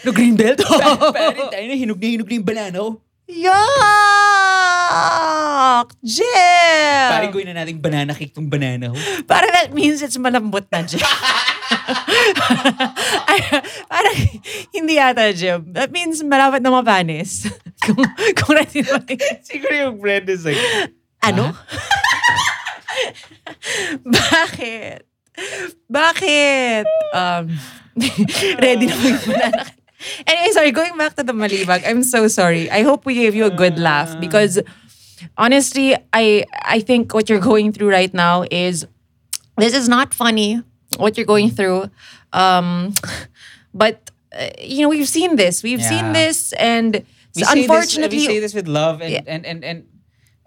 No, 0.00 0.16
green 0.16 0.32
belt? 0.32 0.64
Pare, 1.12 1.52
tayo 1.52 1.64
na, 1.68 1.76
hinog 1.76 2.00
na 2.00 2.08
hinog 2.08 2.24
na 2.24 2.40
yung 2.40 2.48
banana 2.48 2.80
ko. 2.80 3.04
Yuck! 3.30 3.62
Jim! 6.00 7.04
Pare, 7.12 7.28
gawin 7.28 7.52
na 7.52 7.60
natin 7.60 7.76
banana 7.76 8.16
cake 8.16 8.32
tong 8.32 8.48
banana 8.48 8.88
ko. 8.90 8.96
Parang 9.28 9.52
that 9.52 9.76
means 9.76 10.00
it's 10.00 10.16
malambot 10.16 10.64
na, 10.72 10.88
Jim. 10.88 11.04
Parang 13.90 14.16
hindi 14.74 14.94
yata, 14.98 15.30
Jim. 15.34 15.72
That 15.72 15.90
means 15.90 16.22
malapit 16.22 16.62
na 16.62 16.70
mapanis. 16.70 17.46
kung, 17.84 18.00
kung 18.36 18.54
natin 18.56 18.84
Siguro 19.48 19.72
yung 19.74 19.96
friend 20.00 20.28
is 20.28 20.44
like, 20.44 20.58
Ano? 21.22 21.52
Bakit? 24.04 25.04
Bakit? 25.88 26.84
Um, 27.12 27.44
ready 28.60 28.88
na 28.88 28.94
yung 28.96 29.20
banana. 29.24 29.64
Anyway, 30.24 30.52
sorry, 30.56 30.72
going 30.72 30.96
back 30.96 31.12
to 31.16 31.22
the 31.22 31.36
malibag, 31.36 31.84
I'm 31.84 32.02
so 32.02 32.24
sorry. 32.24 32.70
I 32.72 32.82
hope 32.82 33.04
we 33.04 33.14
gave 33.14 33.34
you 33.36 33.44
a 33.44 33.52
good 33.52 33.76
laugh 33.78 34.16
because 34.16 34.56
honestly, 35.36 35.92
I 36.12 36.48
I 36.64 36.80
think 36.80 37.12
what 37.12 37.28
you're 37.28 37.42
going 37.42 37.72
through 37.76 37.92
right 37.92 38.12
now 38.12 38.48
is 38.48 38.88
this 39.60 39.76
is 39.76 39.92
not 39.92 40.16
funny 40.16 40.64
what 40.96 41.16
you're 41.16 41.26
going 41.26 41.50
through. 41.50 41.90
Um, 42.32 42.94
but 43.74 44.10
uh, 44.32 44.48
you 44.58 44.82
know, 44.82 44.88
we've 44.88 45.08
seen 45.08 45.36
this. 45.36 45.62
We've 45.62 45.82
seen 45.82 46.12
this 46.12 46.52
and 46.54 47.04
we 47.34 47.42
unfortunately 47.46 48.18
this, 48.18 48.28
we 48.28 48.34
say 48.34 48.40
this 48.40 48.54
with 48.54 48.68
love 48.68 49.00
and, 49.02 49.12
Yeah. 49.12 49.22
and, 49.26 49.46
and, 49.46 49.64
and 49.64 49.84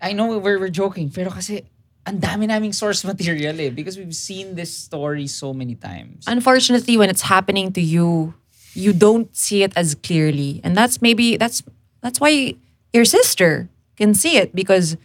I 0.02 0.14
know 0.14 0.38
we're, 0.38 0.60
we're 0.60 0.70
joking, 0.70 1.10
pero 1.10 1.32
kasi 1.32 1.64
ang 2.06 2.20
dami 2.20 2.48
naming 2.48 2.74
source 2.74 3.04
material 3.08 3.56
eh 3.60 3.70
because 3.70 3.98
we've 3.98 4.16
seen 4.16 4.56
this 4.56 4.76
story 4.76 5.26
so 5.28 5.54
many 5.54 5.76
times. 5.76 6.26
unfortunately 6.28 6.98
when 6.98 7.10
it's 7.10 7.24
happening 7.32 7.72
to 7.72 7.80
you 7.80 8.34
you 8.76 8.92
don't 8.92 9.32
see 9.32 9.64
it 9.64 9.72
as 9.78 9.96
clearly 9.96 10.60
and 10.66 10.76
that's 10.76 11.00
maybe 11.02 11.38
that's 11.38 11.64
that's 12.02 12.20
why 12.20 12.56
your 12.92 13.06
sister 13.06 13.70
can 13.96 14.12
see 14.14 14.36
it 14.36 14.52
because 14.54 14.98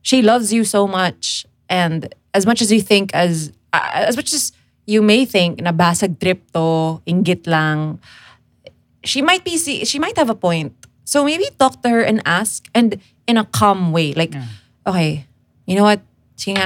she 0.00 0.22
loves 0.22 0.48
you 0.50 0.64
so 0.64 0.86
much 0.88 1.44
and 1.68 2.08
as 2.32 2.46
much 2.46 2.62
as 2.62 2.72
you 2.72 2.80
think 2.80 3.12
as 3.12 3.52
uh, 3.72 3.90
as 4.08 4.16
much 4.16 4.32
as 4.32 4.52
you 4.86 5.02
may 5.02 5.24
think 5.24 5.60
na 5.60 5.72
basag 5.72 6.18
trip 6.18 6.40
to 6.52 6.98
inggit 7.04 7.46
lang 7.46 8.00
she 9.04 9.22
might 9.22 9.44
be 9.44 9.56
see, 9.56 9.84
she 9.84 9.98
might 9.98 10.16
have 10.18 10.28
a 10.28 10.34
point. 10.34 10.74
So 11.04 11.24
maybe 11.24 11.44
talk 11.58 11.82
to 11.82 11.88
her 11.88 12.02
and 12.02 12.20
ask 12.26 12.68
and 12.74 13.00
in 13.26 13.36
a 13.36 13.44
calm 13.44 13.92
way 13.92 14.12
like 14.12 14.34
okay 14.86 15.24
you 15.64 15.76
know 15.76 15.84
what? 15.84 16.00
Sige 16.36 16.56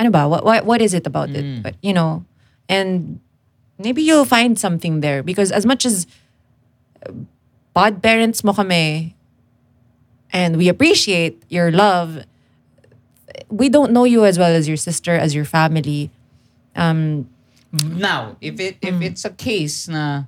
ano 0.00 0.10
ba? 0.10 0.26
What, 0.28 0.44
what, 0.44 0.64
what 0.64 0.80
is 0.82 0.94
it 0.94 1.06
about 1.06 1.30
it? 1.30 1.62
But 1.62 1.74
you 1.82 1.92
know 1.92 2.24
and 2.68 3.18
maybe 3.78 4.02
you'll 4.02 4.24
find 4.28 4.58
something 4.58 5.00
there 5.00 5.22
because 5.22 5.50
as 5.50 5.66
much 5.66 5.84
as 5.84 6.06
uh, 7.06 7.12
bad 7.74 8.02
parents 8.02 8.44
mo 8.44 8.52
kami 8.52 9.16
and 10.32 10.56
we 10.56 10.68
appreciate 10.68 11.42
your 11.48 11.70
love 11.72 12.22
we 13.48 13.68
don't 13.68 13.90
know 13.90 14.04
you 14.04 14.24
as 14.24 14.38
well 14.38 14.54
as 14.54 14.68
your 14.68 14.76
sister 14.76 15.16
as 15.16 15.34
your 15.34 15.44
family 15.44 16.10
um 16.76 17.28
Now, 17.70 18.34
if 18.42 18.58
it 18.58 18.82
if 18.82 18.98
it's 18.98 19.22
a 19.22 19.30
case 19.30 19.86
na 19.86 20.26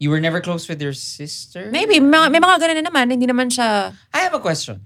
you 0.00 0.08
were 0.08 0.16
never 0.16 0.40
close 0.40 0.64
with 0.64 0.80
your 0.80 0.96
sister, 0.96 1.68
maybe 1.68 2.00
may, 2.00 2.32
may 2.32 2.40
mga 2.40 2.56
ganun 2.56 2.80
na 2.80 2.84
naman 2.88 3.12
hindi 3.12 3.28
naman 3.28 3.52
siya 3.52 3.92
I 4.16 4.24
have 4.24 4.32
a 4.32 4.40
question. 4.40 4.80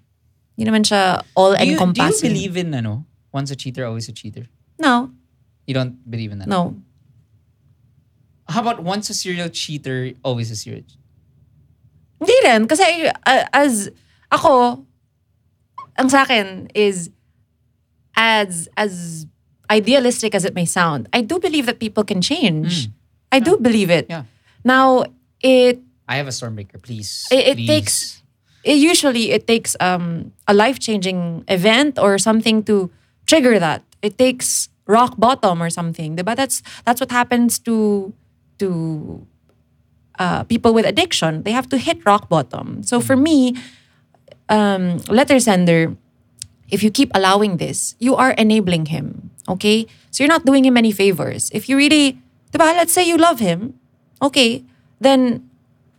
hindi 0.58 0.66
naman 0.70 0.82
siya 0.82 1.22
all 1.38 1.54
Do 1.54 1.62
you, 1.62 1.62
do 1.62 1.66
you 1.70 1.78
encompassing 1.78 2.34
believe 2.34 2.58
in 2.58 2.74
ano, 2.74 3.06
once 3.30 3.54
a 3.54 3.56
cheater, 3.58 3.86
always 3.86 4.10
a 4.10 4.14
cheater? 4.14 4.50
no 4.74 5.14
You 5.70 5.78
don't 5.78 6.02
believe 6.02 6.34
in 6.34 6.42
that? 6.42 6.50
no 6.50 6.82
How 8.50 8.60
about 8.60 8.82
once 8.82 9.08
a 9.08 9.14
serial 9.14 9.48
cheater, 9.48 10.12
always 10.26 10.50
a 10.50 10.58
serial 10.58 10.82
cheater? 10.82 11.00
Hindi 12.18 12.36
rin. 12.44 12.66
Kasi 12.66 13.06
uh, 13.08 13.44
as 13.54 13.88
ako, 14.34 14.82
ang 15.96 16.08
sa 16.10 16.26
akin 16.26 16.68
is 16.74 17.08
as 18.18 18.66
as 18.76 19.24
idealistic 19.70 20.34
as 20.34 20.44
it 20.44 20.54
may 20.54 20.64
sound, 20.64 21.08
I 21.12 21.20
do 21.22 21.38
believe 21.38 21.66
that 21.66 21.78
people 21.78 22.04
can 22.04 22.20
change. 22.20 22.88
I 23.32 23.40
do 23.40 23.56
believe 23.58 23.90
it. 23.90 24.06
Yeah. 24.08 24.24
Now, 24.64 25.04
it 25.40 25.80
I 26.08 26.16
have 26.16 26.26
a 26.28 26.30
stormbreaker, 26.36 26.80
please. 26.82 27.26
It- 27.30 27.46
it 27.48 27.56
please. 27.56 27.66
takes- 27.68 28.22
it 28.64 28.76
usually 28.80 29.30
it 29.32 29.46
takes 29.46 29.76
um, 29.80 30.32
a 30.48 30.54
life-changing 30.54 31.44
event 31.48 31.98
or 31.98 32.16
something 32.18 32.62
to 32.64 32.90
trigger 33.26 33.58
that. 33.58 33.82
It 34.00 34.16
takes 34.16 34.68
rock 34.86 35.16
bottom 35.18 35.62
or 35.62 35.68
something. 35.70 36.16
But 36.16 36.36
that's 36.36 36.62
that's 36.84 37.00
what 37.00 37.10
happens 37.10 37.58
to 37.68 38.12
to 38.60 39.26
uh, 40.18 40.44
people 40.44 40.72
with 40.72 40.86
addiction. 40.86 41.42
They 41.42 41.52
have 41.52 41.68
to 41.70 41.78
hit 41.78 42.04
rock 42.06 42.28
bottom. 42.28 42.82
So 42.84 43.00
for 43.00 43.16
me, 43.16 43.56
um, 44.48 44.98
letter 45.08 45.40
sender, 45.40 45.96
if 46.70 46.82
you 46.82 46.90
keep 46.90 47.10
allowing 47.14 47.56
this, 47.56 47.94
you 47.98 48.14
are 48.16 48.32
enabling 48.32 48.86
him. 48.86 49.30
Okay, 49.48 49.86
so 50.10 50.24
you're 50.24 50.32
not 50.32 50.46
doing 50.46 50.64
him 50.64 50.76
any 50.76 50.92
favors. 50.92 51.50
If 51.52 51.68
you 51.68 51.76
really 51.76 52.24
Diba? 52.54 52.70
Let's 52.78 52.94
say 52.94 53.02
you 53.02 53.18
love 53.18 53.42
him. 53.42 53.74
Okay, 54.22 54.62
then 55.02 55.50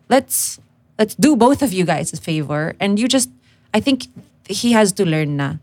let's 0.08 0.58
let's 0.98 1.14
do 1.20 1.36
both 1.36 1.60
of 1.60 1.76
you 1.76 1.84
guys 1.84 2.16
a 2.16 2.18
favor 2.18 2.80
and 2.80 2.96
you 2.96 3.12
just 3.12 3.28
I 3.76 3.84
think 3.84 4.08
he 4.48 4.72
has 4.72 4.96
to 4.96 5.04
learn 5.04 5.36
na. 5.36 5.60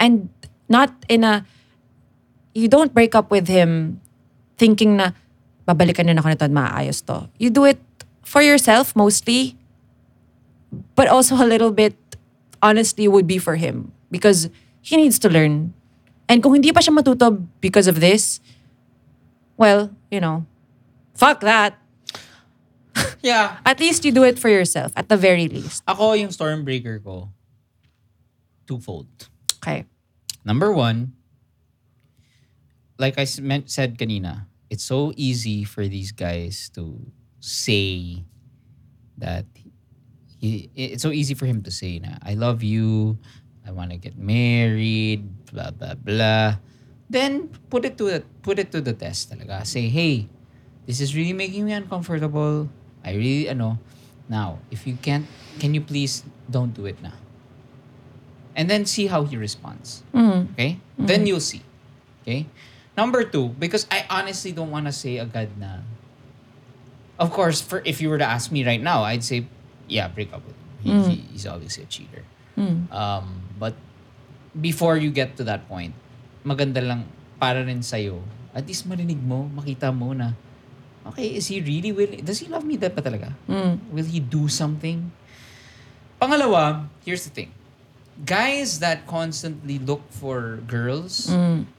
And 0.00 0.32
not 0.72 0.96
in 1.12 1.28
a 1.28 1.44
you 2.56 2.72
don't 2.72 2.96
break 2.96 3.12
up 3.12 3.28
with 3.28 3.52
him 3.52 4.00
thinking 4.56 4.96
na 4.96 5.12
babalikan 5.68 6.08
na 6.08 6.16
ako 6.16 6.32
nito 6.32 6.48
at 6.48 6.56
maayos 6.56 7.04
to. 7.04 7.28
You 7.36 7.52
do 7.52 7.68
it 7.68 7.76
for 8.24 8.40
yourself 8.40 8.96
mostly 8.96 9.60
but 10.96 11.04
also 11.04 11.36
a 11.36 11.44
little 11.44 11.70
bit 11.70 11.92
honestly 12.64 13.04
would 13.04 13.28
be 13.28 13.36
for 13.36 13.60
him 13.60 13.92
because 14.10 14.50
he 14.80 14.96
needs 14.96 15.18
to 15.20 15.28
learn. 15.28 15.72
And 16.28 16.42
kung 16.42 16.54
hindi 16.54 16.72
pa 16.72 16.80
siya 16.80 16.94
matuto 16.94 17.46
because 17.60 17.86
of 17.86 17.98
this, 17.98 18.40
well, 19.56 19.90
you 20.10 20.20
know, 20.20 20.46
fuck 21.14 21.40
that. 21.40 21.78
Yeah. 23.22 23.60
At 23.66 23.80
least 23.80 24.04
you 24.04 24.12
do 24.12 24.24
it 24.24 24.38
for 24.38 24.48
yourself, 24.48 24.92
at 24.96 25.08
the 25.08 25.16
very 25.16 25.46
least. 25.46 25.84
Ako, 25.86 26.16
yung 26.16 26.32
Stormbreaker 26.32 27.04
ko, 27.04 27.28
twofold. 28.66 29.08
Okay. 29.60 29.84
Number 30.44 30.72
one, 30.72 31.12
like 32.98 33.18
I 33.20 33.26
meant, 33.40 33.70
said 33.70 33.98
kanina, 33.98 34.46
it's 34.70 34.84
so 34.84 35.12
easy 35.16 35.64
for 35.64 35.86
these 35.86 36.12
guys 36.12 36.70
to 36.74 36.96
say 37.40 38.24
that 39.18 39.44
he, 40.40 40.70
it's 40.74 41.02
so 41.02 41.10
easy 41.10 41.34
for 41.34 41.44
him 41.44 41.62
to 41.62 41.70
say 41.70 41.98
na, 41.98 42.16
I 42.22 42.34
love 42.34 42.62
you, 42.62 43.18
I 43.66 43.70
want 43.70 43.90
to 43.90 43.96
get 43.96 44.16
married, 44.16 45.26
blah, 45.52 45.70
blah, 45.70 45.94
blah. 45.94 46.56
Then, 47.10 47.48
put 47.68 47.84
it 47.84 47.98
to 47.98 48.04
the, 48.04 48.24
put 48.42 48.58
it 48.58 48.70
to 48.72 48.80
the 48.80 48.92
test 48.92 49.30
talaga. 49.30 49.66
Say, 49.66 49.88
hey, 49.88 50.28
this 50.86 51.00
is 51.00 51.14
really 51.14 51.34
making 51.34 51.66
me 51.66 51.72
uncomfortable. 51.72 52.68
I 53.04 53.14
really, 53.14 53.48
ano, 53.48 53.78
now, 54.28 54.58
if 54.70 54.86
you 54.86 54.94
can't, 54.94 55.26
can 55.58 55.74
you 55.74 55.80
please 55.80 56.22
don't 56.48 56.72
do 56.72 56.86
it 56.86 57.02
now." 57.02 57.18
And 58.54 58.68
then 58.68 58.84
see 58.84 59.06
how 59.06 59.24
he 59.24 59.36
responds. 59.36 60.02
Mm-hmm. 60.14 60.52
Okay? 60.54 60.72
Mm-hmm. 60.98 61.06
Then 61.06 61.26
you'll 61.26 61.42
see. 61.42 61.62
Okay? 62.22 62.46
Number 62.96 63.24
two, 63.24 63.54
because 63.58 63.86
I 63.90 64.04
honestly 64.10 64.52
don't 64.52 64.70
want 64.70 64.86
to 64.86 64.92
say 64.92 65.18
agad 65.18 65.56
na. 65.56 65.86
Of 67.18 67.30
course, 67.30 67.60
for 67.60 67.82
if 67.84 68.00
you 68.00 68.08
were 68.10 68.18
to 68.18 68.26
ask 68.26 68.50
me 68.50 68.66
right 68.66 68.80
now, 68.80 69.02
I'd 69.02 69.24
say, 69.24 69.46
yeah, 69.88 70.08
break 70.08 70.32
up 70.32 70.42
with 70.44 70.56
him. 70.56 70.66
He, 70.82 70.90
mm-hmm. 70.90 71.10
he- 71.10 71.26
he's 71.32 71.46
obviously 71.46 71.84
a 71.84 71.86
cheater. 71.86 72.24
Um, 72.92 73.42
but 73.58 73.74
before 74.60 74.96
you 74.96 75.10
get 75.10 75.36
to 75.36 75.44
that 75.44 75.68
point, 75.68 75.94
maganda 76.44 76.84
lang 76.84 77.08
para 77.40 77.64
rin 77.64 77.82
sa'yo. 77.82 78.20
At 78.52 78.66
least 78.66 78.88
marinig 78.88 79.22
mo, 79.22 79.48
makita 79.48 79.94
mo 79.94 80.12
na, 80.12 80.32
okay, 81.06 81.36
is 81.36 81.48
he 81.48 81.60
really 81.60 81.92
willing? 81.92 82.24
Does 82.24 82.40
he 82.40 82.48
love 82.48 82.64
me 82.64 82.76
that 82.78 82.94
pa 82.94 83.00
talaga? 83.00 83.32
Will 83.90 84.04
he 84.04 84.20
do 84.20 84.48
something? 84.48 85.12
Pangalawa, 86.20 86.88
here's 87.04 87.24
the 87.24 87.32
thing. 87.32 87.52
Guys 88.26 88.84
that 88.84 89.08
constantly 89.08 89.80
look 89.80 90.04
for 90.12 90.60
girls 90.68 91.32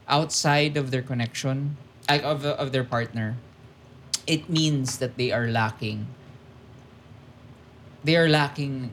outside 0.10 0.74
of 0.78 0.90
their 0.90 1.06
connection, 1.06 1.78
like 2.10 2.26
of, 2.26 2.42
of 2.46 2.74
their 2.74 2.84
partner, 2.84 3.38
it 4.26 4.50
means 4.50 4.98
that 4.98 5.18
they 5.22 5.30
are 5.30 5.46
lacking 5.46 6.10
they 8.04 8.18
are 8.18 8.30
lacking 8.30 8.90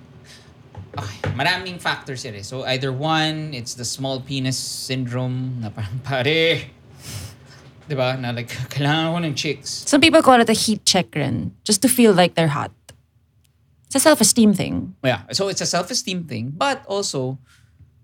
okay, 0.96 1.18
maraming 1.34 1.80
factors 1.80 2.24
yan 2.24 2.38
eh. 2.38 2.44
So 2.46 2.64
either 2.64 2.92
one, 2.92 3.54
it's 3.54 3.74
the 3.74 3.84
small 3.84 4.20
penis 4.20 4.56
syndrome 4.58 5.60
na 5.62 5.70
parang 5.70 5.98
pare. 6.02 6.70
'Di 7.88 7.94
ba? 7.96 8.20
Na 8.20 8.30
like 8.30 8.52
kailangan 8.68 9.14
ko 9.14 9.18
ng 9.24 9.34
chicks. 9.34 9.88
Some 9.88 10.00
people 10.00 10.20
call 10.20 10.40
it 10.40 10.50
a 10.52 10.56
heat 10.56 10.84
check 10.84 11.14
rin, 11.16 11.56
just 11.64 11.80
to 11.82 11.88
feel 11.88 12.12
like 12.12 12.36
they're 12.36 12.52
hot. 12.52 12.72
It's 13.88 13.96
a 13.96 14.04
self-esteem 14.04 14.52
thing. 14.52 14.92
Yeah. 15.00 15.24
So 15.32 15.48
it's 15.48 15.64
a 15.64 15.70
self-esteem 15.70 16.28
thing, 16.28 16.52
but 16.52 16.84
also 16.84 17.40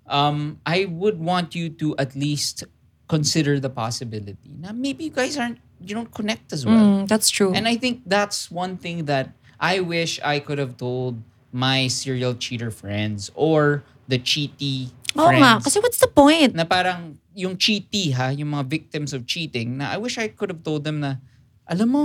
um 0.09 0.61
I 0.65 0.89
would 0.89 1.21
want 1.21 1.53
you 1.53 1.69
to 1.85 1.93
at 2.01 2.17
least 2.17 2.65
consider 3.05 3.61
the 3.61 3.69
possibility 3.69 4.49
na 4.57 4.73
maybe 4.73 5.05
you 5.05 5.13
guys 5.13 5.37
aren't 5.37 5.61
you 5.85 5.93
don't 5.93 6.09
connect 6.09 6.53
as 6.57 6.65
well. 6.65 7.05
Mm, 7.05 7.09
that's 7.09 7.29
true. 7.29 7.53
And 7.53 7.69
I 7.69 7.77
think 7.77 8.09
that's 8.09 8.49
one 8.49 8.81
thing 8.81 9.05
that 9.05 9.37
I 9.61 9.81
wish 9.81 10.17
I 10.25 10.41
could 10.41 10.57
have 10.57 10.81
told 10.81 11.21
my 11.55 11.87
serial 11.87 12.35
cheater 12.35 12.75
friends 12.75 13.31
or 13.39 13.87
the 14.11 14.19
cheaty 14.19 14.91
Oo 15.15 15.31
friends. 15.31 15.39
nga, 15.39 15.53
kasi 15.63 15.79
what's 15.79 16.03
the 16.03 16.11
point? 16.11 16.51
na 16.59 16.67
parang 16.67 17.15
yung 17.31 17.55
cheaty 17.55 18.11
ha, 18.11 18.35
yung 18.35 18.51
mga 18.51 18.67
victims 18.67 19.15
of 19.15 19.23
cheating, 19.25 19.79
na 19.79 19.95
I 19.95 19.99
wish 20.03 20.19
I 20.19 20.27
could 20.27 20.51
have 20.51 20.67
told 20.67 20.83
them 20.83 20.99
na, 20.99 21.23
alam 21.71 21.95
mo, 21.95 22.05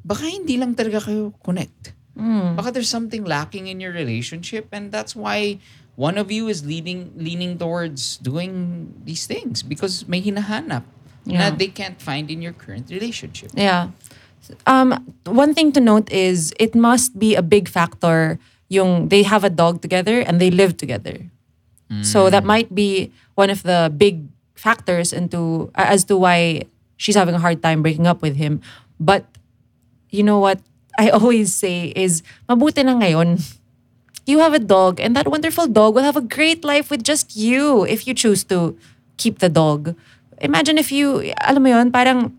baka 0.00 0.24
hindi 0.24 0.56
lang 0.56 0.72
talaga 0.72 1.04
kayo 1.12 1.36
connect. 1.44 1.92
Baka 2.56 2.72
there's 2.72 2.88
something 2.92 3.24
lacking 3.24 3.68
in 3.68 3.80
your 3.80 3.92
relationship 3.92 4.68
and 4.72 4.92
that's 4.92 5.16
why 5.16 5.56
one 5.96 6.16
of 6.20 6.28
you 6.28 6.48
is 6.48 6.60
leading 6.64 7.08
leaning 7.16 7.56
towards 7.56 8.20
doing 8.20 8.88
these 9.04 9.24
things 9.24 9.60
because 9.60 10.04
may 10.08 10.20
hinahanap 10.20 10.84
Yeah. 11.22 11.38
na 11.38 11.44
they 11.54 11.70
can't 11.70 12.02
find 12.02 12.28
in 12.34 12.42
your 12.42 12.50
current 12.52 12.90
relationship. 12.90 13.54
Yeah. 13.54 13.94
Um, 14.66 15.14
one 15.24 15.54
thing 15.54 15.72
to 15.72 15.80
note 15.80 16.10
is 16.10 16.52
it 16.58 16.74
must 16.74 17.18
be 17.18 17.34
a 17.34 17.42
big 17.42 17.68
factor 17.68 18.38
yung 18.68 19.08
they 19.08 19.22
have 19.22 19.44
a 19.44 19.50
dog 19.50 19.82
together 19.82 20.20
and 20.20 20.40
they 20.40 20.50
live 20.50 20.76
together. 20.76 21.28
So 22.00 22.30
that 22.30 22.44
might 22.44 22.74
be 22.74 23.12
one 23.36 23.50
of 23.50 23.62
the 23.68 23.92
big 23.92 24.24
factors 24.56 25.12
into 25.12 25.68
as 25.76 26.08
to 26.08 26.16
why 26.16 26.64
she's 26.96 27.14
having 27.14 27.34
a 27.34 27.38
hard 27.38 27.62
time 27.62 27.82
breaking 27.82 28.06
up 28.06 28.22
with 28.22 28.36
him. 28.36 28.64
But 28.98 29.28
you 30.08 30.22
know 30.22 30.40
what 30.40 30.64
I 30.96 31.10
always 31.16 31.52
say 31.52 31.92
is 31.92 32.24
mabuti 32.48 32.80
na 32.80 32.96
ngayon. 32.96 33.44
You 34.24 34.38
have 34.40 34.54
a 34.54 34.62
dog 34.62 35.04
and 35.04 35.12
that 35.16 35.28
wonderful 35.28 35.68
dog 35.68 35.92
will 35.92 36.06
have 36.06 36.16
a 36.16 36.24
great 36.24 36.64
life 36.64 36.88
with 36.88 37.04
just 37.04 37.36
you 37.36 37.84
if 37.84 38.06
you 38.06 38.14
choose 38.14 38.40
to 38.48 38.78
keep 39.18 39.40
the 39.40 39.52
dog. 39.52 39.92
Imagine 40.40 40.78
if 40.78 40.88
you, 40.90 41.34
alam 41.44 41.62
mo 41.62 41.68
yun, 41.76 41.92
parang 41.92 42.32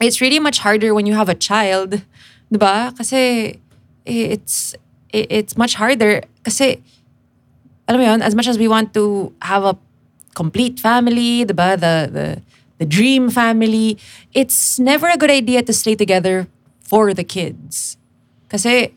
it's 0.00 0.20
really 0.20 0.38
much 0.38 0.58
harder 0.58 0.94
when 0.94 1.06
you 1.06 1.14
have 1.14 1.28
a 1.28 1.34
child, 1.34 2.02
ba? 2.50 2.92
Kasi 2.96 3.58
eh, 4.06 4.34
it's 4.34 4.74
eh, 5.12 5.26
it's 5.30 5.56
much 5.56 5.74
harder 5.74 6.22
kasi 6.42 6.82
alam 7.88 8.00
mo 8.00 8.06
yun, 8.06 8.20
as 8.22 8.34
much 8.34 8.48
as 8.48 8.56
we 8.58 8.68
want 8.68 8.94
to 8.94 9.34
have 9.42 9.64
a 9.64 9.76
complete 10.34 10.80
family, 10.80 11.44
'di 11.44 11.54
ba? 11.54 11.76
The 11.76 11.94
the 12.10 12.26
the 12.78 12.86
dream 12.86 13.30
family, 13.30 13.98
it's 14.34 14.78
never 14.78 15.08
a 15.08 15.16
good 15.16 15.30
idea 15.30 15.62
to 15.62 15.72
stay 15.72 15.94
together 15.94 16.46
for 16.82 17.14
the 17.14 17.24
kids. 17.24 17.96
Kasi 18.50 18.94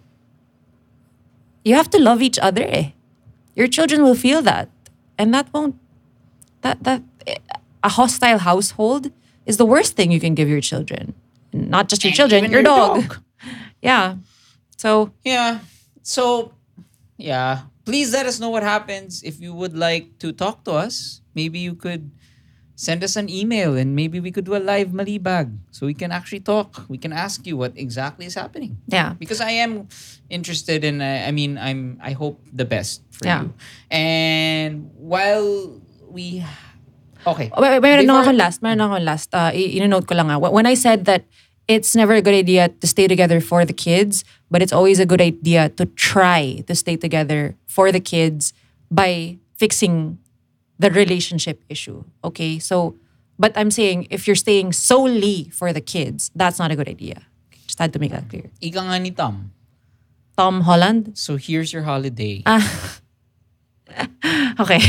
you 1.66 1.76
have 1.76 1.90
to 1.92 2.00
love 2.00 2.22
each 2.22 2.40
other 2.40 2.64
eh. 2.64 2.94
Your 3.56 3.68
children 3.68 4.04
will 4.04 4.16
feel 4.16 4.42
that. 4.46 4.70
And 5.18 5.34
that 5.34 5.50
won't 5.54 5.76
that 6.62 6.84
that 6.84 7.02
eh, 7.26 7.42
a 7.84 7.90
hostile 7.90 8.40
household 8.40 9.12
is 9.48 9.56
the 9.58 9.66
worst 9.66 9.96
thing 9.96 10.12
you 10.12 10.20
can 10.20 10.36
give 10.36 10.52
your 10.52 10.62
children. 10.62 11.16
Not 11.56 11.88
just 11.90 12.04
your 12.04 12.12
And 12.12 12.18
children, 12.20 12.40
your, 12.52 12.60
your 12.60 12.64
dog. 12.68 13.08
dog. 13.08 13.12
Yeah. 13.82 14.20
So 14.76 15.14
Yeah. 15.24 15.64
So, 16.04 16.52
yeah. 17.18 17.72
Please 17.88 18.12
let 18.12 18.26
us 18.28 18.40
know 18.40 18.52
what 18.52 18.64
happens. 18.64 19.24
If 19.24 19.40
you 19.40 19.54
would 19.56 19.72
like 19.78 20.20
to 20.20 20.32
talk 20.36 20.64
to 20.68 20.76
us, 20.76 21.22
maybe 21.34 21.60
you 21.64 21.72
could 21.74 22.12
send 22.78 23.02
us 23.04 23.16
an 23.16 23.26
email 23.32 23.74
and 23.80 23.96
maybe 23.96 24.20
we 24.20 24.30
could 24.30 24.46
do 24.46 24.54
a 24.56 24.62
live 24.62 24.94
malibag 24.94 25.50
so 25.72 25.88
we 25.88 25.96
can 25.98 26.12
actually 26.12 26.42
talk. 26.44 26.86
We 26.92 27.00
can 27.00 27.10
ask 27.16 27.48
you 27.48 27.56
what 27.58 27.74
exactly 27.80 28.26
is 28.28 28.36
happening. 28.36 28.78
yeah. 28.92 29.16
Because 29.18 29.40
I 29.42 29.52
am 29.66 29.88
interested 30.30 30.84
in, 30.84 31.02
uh, 31.02 31.26
I 31.26 31.32
mean, 31.32 31.58
I'm, 31.58 31.98
I 32.04 32.12
hope 32.12 32.38
the 32.54 32.66
best 32.66 33.02
for 33.10 33.26
Yeah. 33.26 33.42
you. 33.50 33.54
And 33.90 34.92
while 35.00 35.82
we, 36.12 36.44
okay. 37.28 37.52
Oh, 37.54 37.62
Wait, 37.62 37.72
wait, 37.78 37.82
meron 37.82 38.06
Before- 38.08 38.24
akong 38.24 38.38
last. 38.40 38.62
Meron 38.64 38.80
akong 38.82 39.04
last. 39.06 39.30
Uh, 39.36 39.52
i- 39.54 39.76
ino-note 39.78 40.08
ko 40.08 40.16
lang 40.16 40.32
ah. 40.32 40.40
When 40.40 40.66
I 40.66 40.74
said 40.76 41.06
that 41.06 41.26
it's 41.68 41.96
never 41.96 42.14
a 42.16 42.22
good 42.24 42.34
idea 42.36 42.70
to 42.70 42.88
stay 42.88 43.08
together 43.08 43.40
for 43.44 43.66
the 43.68 43.74
kids, 43.76 44.24
but 44.50 44.62
it's 44.64 44.72
always 44.72 45.00
a 45.00 45.06
good 45.06 45.20
idea 45.22 45.68
to 45.76 45.86
try 46.00 46.64
to 46.68 46.74
stay 46.74 46.96
together 46.96 47.56
for 47.68 47.92
the 47.92 48.00
kids 48.00 48.54
by 48.90 49.36
fixing 49.60 50.18
the 50.80 50.88
relationship 50.90 51.60
issue. 51.68 52.06
Okay? 52.24 52.58
So, 52.60 52.96
but 53.38 53.52
I'm 53.58 53.70
saying 53.70 54.08
if 54.10 54.28
you're 54.28 54.40
staying 54.40 54.72
solely 54.72 55.52
for 55.52 55.74
the 55.74 55.82
kids, 55.82 56.32
that's 56.36 56.58
not 56.58 56.72
a 56.72 56.76
good 56.80 56.88
idea. 56.88 57.28
Just 57.68 57.80
had 57.84 57.92
to 57.94 58.00
make 58.00 58.12
that 58.16 58.30
clear. 58.32 58.48
Ika 58.64 58.80
nga 58.88 58.98
ni 59.00 59.12
Tom. 59.12 59.52
Tom 60.38 60.62
Holland? 60.62 61.18
So 61.20 61.36
here's 61.36 61.74
your 61.74 61.84
holiday. 61.84 62.44
Ah. 62.46 62.64
Okay. 64.60 64.82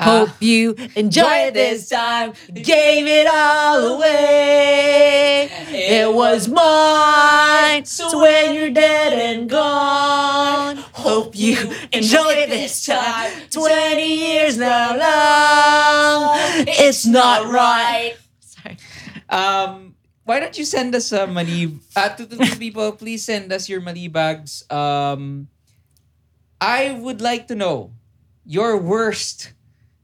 Hope 0.00 0.30
you 0.40 0.76
enjoyed 0.96 1.54
this 1.54 1.88
time. 1.88 2.32
Gave 2.52 3.06
it 3.06 3.26
all 3.26 3.96
away. 3.96 5.48
It 5.70 6.12
was 6.12 6.48
mine. 6.48 7.84
So 7.84 8.20
when 8.20 8.54
you're 8.54 8.70
dead 8.70 9.12
and 9.12 9.48
gone, 9.48 10.76
hope 10.92 11.36
you 11.36 11.56
enjoy 11.92 12.46
this 12.48 12.86
time. 12.86 13.32
20 13.50 14.02
years 14.02 14.56
now 14.56 14.96
long. 14.96 16.38
It's 16.68 17.06
not 17.06 17.50
right. 17.50 18.14
Sorry. 18.40 18.76
Um, 19.28 19.94
why 20.24 20.38
don't 20.38 20.56
you 20.56 20.64
send 20.64 20.94
us 20.94 21.10
a 21.10 21.26
mali 21.26 21.74
uh, 21.96 22.08
to, 22.10 22.24
the 22.24 22.38
people 22.58 22.92
please 22.92 23.24
send 23.24 23.52
us 23.52 23.68
your 23.68 23.80
mali 23.80 24.06
bags 24.06 24.62
um 24.70 25.48
I 26.60 26.92
would 26.92 27.20
like 27.20 27.48
to 27.48 27.56
know 27.56 27.90
your 28.44 28.76
worst 28.80 29.52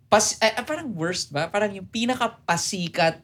pas 0.07 0.39
uh, 0.39 0.63
parang 0.63 0.87
worst 0.95 1.35
ba 1.35 1.51
parang 1.51 1.73
yung 1.75 1.89
pinaka 1.89 2.39
pasikat 2.47 3.19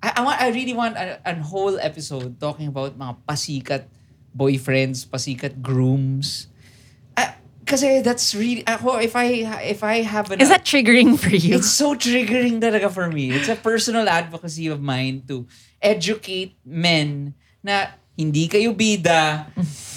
I, 0.00 0.16
I 0.16 0.20
want 0.24 0.38
I 0.40 0.48
really 0.48 0.72
want 0.72 0.96
a, 0.96 1.20
a 1.20 1.34
whole 1.36 1.76
episode 1.76 2.40
talking 2.40 2.72
about 2.72 2.96
mga 2.96 3.14
pasikat 3.28 3.84
boyfriends 4.32 5.04
pasikat 5.04 5.60
grooms 5.60 6.48
uh, 7.20 7.36
kasi 7.68 8.00
that's 8.00 8.32
really 8.32 8.64
ako 8.64 8.96
if 8.96 9.12
I 9.12 9.44
if 9.68 9.84
I 9.84 10.00
have 10.02 10.32
an 10.32 10.40
Is 10.40 10.48
that 10.48 10.64
triggering 10.64 11.20
for 11.20 11.30
you? 11.30 11.60
it's 11.60 11.70
so 11.70 11.94
triggering 11.94 12.58
talaga 12.58 12.90
for 12.90 13.06
me. 13.06 13.30
It's 13.30 13.46
a 13.46 13.54
personal 13.54 14.08
advocacy 14.10 14.66
of 14.66 14.82
mine 14.82 15.22
to 15.30 15.46
educate 15.78 16.58
men 16.66 17.38
na 17.62 17.94
hindi 18.18 18.50
kayo 18.50 18.74
bida. 18.74 19.46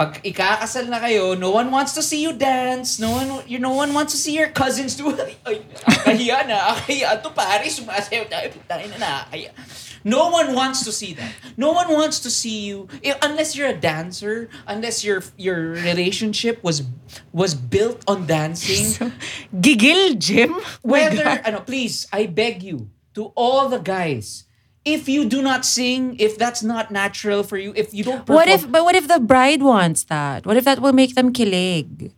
Pag 0.00 0.24
ikakasal 0.24 0.88
na 0.88 0.96
kayo, 0.96 1.36
no 1.36 1.52
one 1.52 1.68
wants 1.68 1.92
to 1.92 2.00
see 2.00 2.24
you 2.24 2.32
dance. 2.32 2.96
No 2.96 3.12
one, 3.12 3.44
you, 3.44 3.60
no 3.60 3.76
one 3.76 3.92
wants 3.92 4.16
to 4.16 4.18
see 4.18 4.32
your 4.32 4.48
cousins 4.48 4.96
do 4.96 5.12
Ay, 5.44 5.60
akahiya 5.84 6.48
na, 6.48 6.72
akahiya. 6.72 7.20
Ito 7.20 7.28
pare, 7.36 7.68
sumasayaw 7.68 8.24
tayo. 8.32 8.48
Tayo 8.64 8.88
na 8.88 8.96
nakakahiya. 8.96 9.52
No 10.00 10.32
one 10.32 10.56
wants 10.56 10.88
to 10.88 10.92
see 10.92 11.12
that. 11.20 11.28
No 11.60 11.76
one 11.76 11.92
wants 11.92 12.16
to 12.24 12.32
see 12.32 12.64
you 12.64 12.88
eh, 13.04 13.12
unless 13.20 13.52
you're 13.52 13.68
a 13.68 13.76
dancer, 13.76 14.48
unless 14.64 15.04
your 15.04 15.20
your 15.36 15.76
relationship 15.76 16.64
was 16.64 16.88
was 17.36 17.52
built 17.52 18.00
on 18.08 18.24
dancing. 18.24 18.96
Gigil, 19.52 20.16
Jim? 20.16 20.56
Whether, 20.80 21.44
ano, 21.44 21.60
please, 21.60 22.08
I 22.08 22.24
beg 22.24 22.64
you, 22.64 22.88
to 23.12 23.36
all 23.36 23.68
the 23.68 23.84
guys, 23.84 24.48
if 24.84 25.08
you 25.08 25.24
do 25.28 25.42
not 25.42 25.64
sing, 25.64 26.16
if 26.18 26.38
that's 26.38 26.62
not 26.62 26.90
natural 26.90 27.42
for 27.42 27.56
you, 27.56 27.72
if 27.76 27.92
you 27.92 28.04
don't 28.04 28.24
perform, 28.24 28.36
What 28.36 28.48
if, 28.48 28.70
but 28.70 28.84
what 28.84 28.94
if 28.96 29.08
the 29.08 29.20
bride 29.20 29.62
wants 29.62 30.04
that? 30.04 30.46
What 30.46 30.56
if 30.56 30.64
that 30.64 30.80
will 30.80 30.94
make 30.94 31.14
them 31.14 31.32
kilig? 31.32 32.12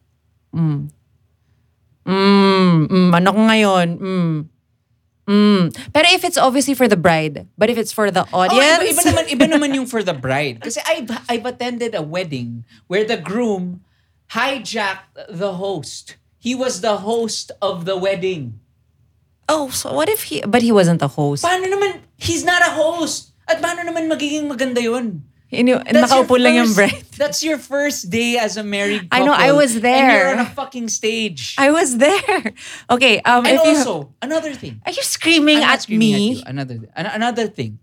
Mm. 0.55 0.91
Mm, 2.07 2.89
mm, 2.89 3.11
ano 3.15 3.33
ko 3.33 3.41
ngayon? 3.47 3.89
Mm. 3.99 4.35
Mm. 5.23 5.63
Pero 5.95 6.07
if 6.11 6.25
it's 6.25 6.39
obviously 6.39 6.75
for 6.75 6.89
the 6.89 6.99
bride, 6.99 7.47
but 7.57 7.71
if 7.71 7.79
it's 7.79 7.93
for 7.93 8.11
the 8.11 8.27
Oh, 8.33 8.43
audience, 8.43 8.83
iba, 8.83 8.91
iba 8.91 9.03
naman, 9.07 9.25
iba 9.31 9.47
naman 9.47 9.69
yung 9.79 9.87
for 9.87 10.03
the 10.03 10.15
bride. 10.15 10.63
Kasi 10.63 10.83
I've, 10.87 11.11
I've 11.29 11.47
attended 11.47 11.95
a 11.95 12.03
wedding 12.03 12.65
where 12.87 13.07
the 13.07 13.17
groom 13.17 13.83
hijacked 14.35 15.15
the 15.31 15.55
host. 15.55 16.17
He 16.39 16.55
was 16.55 16.81
the 16.83 17.07
host 17.07 17.55
of 17.63 17.87
the 17.87 17.97
wedding. 17.97 18.59
Oh, 19.53 19.69
so 19.69 19.93
what 19.93 20.09
if 20.09 20.25
he, 20.25 20.41
but 20.43 20.65
he 20.65 20.73
wasn't 20.73 20.99
the 20.99 21.09
host. 21.13 21.45
Paano 21.45 21.69
naman, 21.69 22.01
he's 22.17 22.43
not 22.43 22.65
a 22.65 22.73
host. 22.73 23.37
At 23.45 23.61
paano 23.61 23.85
naman 23.85 24.09
magiging 24.09 24.49
maganda 24.49 24.81
yun? 24.81 25.21
Inu- 25.53 25.85
That's 25.85 26.09
nakaupo 26.09 26.41
your 26.41 26.49
lang 26.49 26.55
yung 26.65 26.73
first- 26.73 27.13
That's 27.21 27.45
your 27.45 27.59
first 27.61 28.09
day 28.09 28.41
as 28.41 28.57
a 28.57 28.65
married 28.65 29.13
I 29.13 29.21
know, 29.21 29.37
I 29.37 29.53
was 29.53 29.77
there. 29.85 29.93
And 30.01 30.09
you're 30.17 30.33
on 30.33 30.41
a 30.41 30.49
fucking 30.49 30.89
stage. 30.89 31.55
I 31.61 31.69
was 31.71 32.01
there. 32.01 32.57
Okay, 32.97 33.21
um, 33.21 33.45
and 33.45 33.61
if 33.61 33.65
you, 33.69 33.77
also, 33.77 34.17
another 34.25 34.57
thing. 34.57 34.81
are 34.89 34.93
you 34.97 35.05
screaming 35.05 35.61
I'm 35.61 35.77
at 35.77 35.83
screaming 35.85 36.09
me? 36.17 36.31
at 36.33 36.37
you. 36.37 36.43
Another 36.49 36.77
an- 36.97 37.13
another 37.21 37.47
thing. 37.53 37.79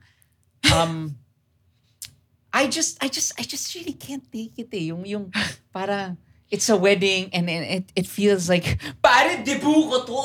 Um 0.74 1.14
I 2.54 2.66
just 2.66 2.98
I 3.04 3.08
just 3.08 3.38
I 3.38 3.46
just 3.46 3.70
really 3.78 3.94
can't 3.94 4.26
take 4.34 4.58
it 4.58 4.74
eh. 4.74 4.90
Yung 4.90 5.06
yung 5.06 5.30
para 5.70 6.18
it's 6.50 6.66
a 6.74 6.78
wedding 6.78 7.30
and, 7.38 7.46
and 7.46 7.62
it 7.62 7.86
it 7.94 8.08
feels 8.10 8.50
like 8.50 8.82
pare 9.06 9.46
debut 9.46 9.86
ko 9.94 9.98
to. 10.10 10.22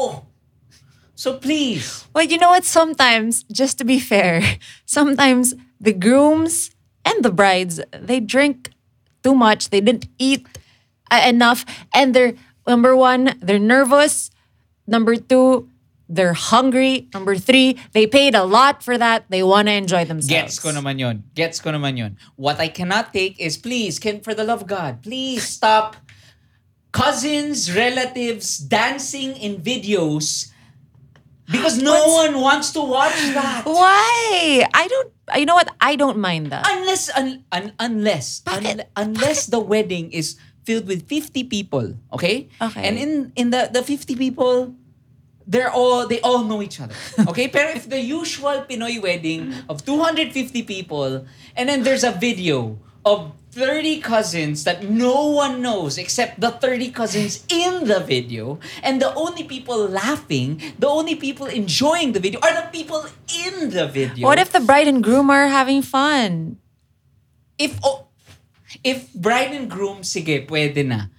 So 1.14 1.38
please. 1.38 2.06
Well, 2.14 2.24
you 2.24 2.38
know 2.38 2.50
what? 2.50 2.64
Sometimes, 2.64 3.44
just 3.44 3.78
to 3.78 3.84
be 3.84 4.00
fair, 4.00 4.42
sometimes 4.86 5.54
the 5.80 5.92
grooms 5.92 6.70
and 7.04 7.24
the 7.24 7.30
brides 7.30 7.80
they 7.92 8.20
drink 8.20 8.70
too 9.22 9.34
much. 9.34 9.70
They 9.70 9.80
didn't 9.80 10.08
eat 10.18 10.46
uh, 11.10 11.24
enough, 11.26 11.64
and 11.94 12.14
they're 12.14 12.34
number 12.66 12.96
one, 12.96 13.38
they're 13.40 13.58
nervous. 13.58 14.30
Number 14.86 15.16
two, 15.16 15.70
they're 16.08 16.34
hungry. 16.34 17.08
Number 17.14 17.36
three, 17.36 17.78
they 17.92 18.06
paid 18.06 18.34
a 18.34 18.44
lot 18.44 18.82
for 18.82 18.98
that. 18.98 19.24
They 19.30 19.42
want 19.42 19.68
to 19.68 19.72
enjoy 19.72 20.04
themselves. 20.04 20.58
Gets 20.58 20.58
ko 20.58 20.70
naman 20.70 20.98
yon. 20.98 21.24
Gets 21.34 21.60
ko 21.60 21.70
naman 21.70 21.96
yon. 21.96 22.16
What 22.36 22.60
I 22.60 22.68
cannot 22.68 23.12
take 23.12 23.40
is 23.40 23.56
please, 23.56 23.98
can 23.98 24.20
for 24.20 24.34
the 24.34 24.44
love 24.44 24.62
of 24.62 24.68
God, 24.68 25.02
please 25.02 25.44
stop 25.44 25.96
cousins, 26.92 27.74
relatives 27.74 28.58
dancing 28.58 29.36
in 29.36 29.58
videos 29.58 30.53
because 31.50 31.80
no 31.80 31.96
one 32.24 32.40
wants 32.40 32.72
to 32.72 32.80
watch 32.80 33.16
that. 33.34 33.62
Why? 33.64 34.66
I 34.72 34.88
don't. 34.88 35.12
You 35.36 35.46
know 35.46 35.54
what? 35.54 35.68
I 35.80 35.96
don't 35.96 36.18
mind 36.18 36.52
that. 36.52 36.66
Unless 36.68 37.10
un, 37.16 37.44
un, 37.52 37.72
unless 37.80 38.42
un- 38.46 38.84
unless 38.96 39.46
the 39.46 39.60
wedding 39.60 40.12
is 40.12 40.36
filled 40.64 40.86
with 40.86 41.08
50 41.08 41.44
people, 41.44 41.94
okay? 42.12 42.48
Okay. 42.60 42.82
And 42.84 42.96
in 42.96 43.32
in 43.36 43.50
the 43.50 43.68
the 43.72 43.82
50 43.82 44.16
people 44.16 44.74
they're 45.46 45.70
all 45.70 46.08
they 46.08 46.20
all 46.20 46.44
know 46.44 46.62
each 46.62 46.80
other. 46.80 46.96
Okay? 47.28 47.48
Pero 47.48 47.68
if 47.76 47.88
the 47.88 48.00
usual 48.00 48.64
Pinoy 48.64 49.00
wedding 49.00 49.52
of 49.68 49.84
250 49.84 50.32
people 50.64 51.26
and 51.56 51.68
then 51.68 51.84
there's 51.84 52.04
a 52.04 52.12
video 52.12 52.78
of 53.04 53.32
30 53.52 54.00
cousins 54.00 54.64
that 54.64 54.82
no 54.82 55.30
one 55.30 55.62
knows 55.62 55.96
except 55.96 56.40
the 56.40 56.50
30 56.50 56.90
cousins 56.90 57.44
in 57.48 57.86
the 57.86 58.00
video. 58.00 58.58
And 58.82 59.00
the 59.00 59.14
only 59.14 59.44
people 59.44 59.78
laughing, 59.86 60.60
the 60.78 60.88
only 60.88 61.14
people 61.14 61.46
enjoying 61.46 62.12
the 62.12 62.20
video 62.20 62.40
are 62.40 62.54
the 62.54 62.68
people 62.72 63.06
in 63.46 63.70
the 63.70 63.86
video. 63.86 64.26
What 64.26 64.38
if 64.38 64.50
the 64.50 64.60
bride 64.60 64.88
and 64.88 65.02
groom 65.04 65.30
are 65.30 65.46
having 65.46 65.82
fun? 65.82 66.58
if 67.58 67.78
oh, 67.82 68.06
if 68.82 69.12
bride 69.14 69.54
and 69.54 69.70
groom 69.70 70.02
sige 70.02 70.42
pwede 70.46 70.82
na 70.82 71.10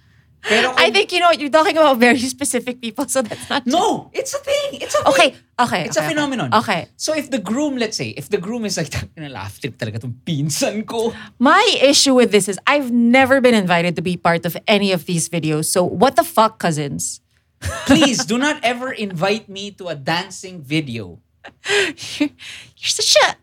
pero 0.48 0.70
kung, 0.70 0.78
I 0.78 0.90
think 0.94 1.10
you 1.12 1.20
know 1.20 1.30
you're 1.34 1.50
talking 1.50 1.76
about 1.76 1.98
very 1.98 2.18
specific 2.22 2.80
people, 2.80 3.06
so 3.10 3.22
that's 3.22 3.50
not 3.50 3.66
no 3.66 4.10
it's 4.14 4.30
a 4.34 4.38
thing 4.38 4.78
it's 4.80 4.94
a 4.94 5.02
thing 5.02 5.10
Okay, 5.12 5.28
okay. 5.58 5.82
it's 5.90 5.98
okay, 5.98 6.06
a 6.06 6.08
phenomenon 6.08 6.54
Okay. 6.54 6.86
so 6.96 7.14
if 7.14 7.30
the 7.30 7.38
groom 7.42 7.76
let's 7.76 7.96
say 7.98 8.14
if 8.14 8.30
the 8.30 8.38
groom 8.38 8.64
is 8.64 8.76
like 8.78 8.94
laugh 9.18 9.58
trip 9.58 9.74
talaga 9.76 9.98
tong 10.00 10.14
pinsan 10.24 10.86
ko 10.86 11.10
My 11.42 11.62
issue 11.82 12.14
with 12.14 12.30
this 12.30 12.46
is 12.48 12.58
I've 12.66 12.90
never 12.94 13.40
been 13.42 13.54
invited 13.54 13.96
to 13.96 14.02
be 14.02 14.16
part 14.16 14.46
of 14.46 14.56
any 14.70 14.92
of 14.94 15.04
these 15.06 15.28
videos. 15.28 15.66
So 15.66 15.82
what 15.82 16.14
the 16.16 16.24
fuck, 16.24 16.58
cousins? 16.62 17.20
please 17.88 18.22
do 18.28 18.36
not 18.46 18.60
ever 18.62 18.92
invite 18.92 19.48
me 19.48 19.72
to 19.80 19.88
a 19.88 19.96
dancing 19.96 20.60
video 20.60 21.18
You're, 22.20 22.30
you're 22.76 22.92
such 23.00 23.16
a 23.24 23.34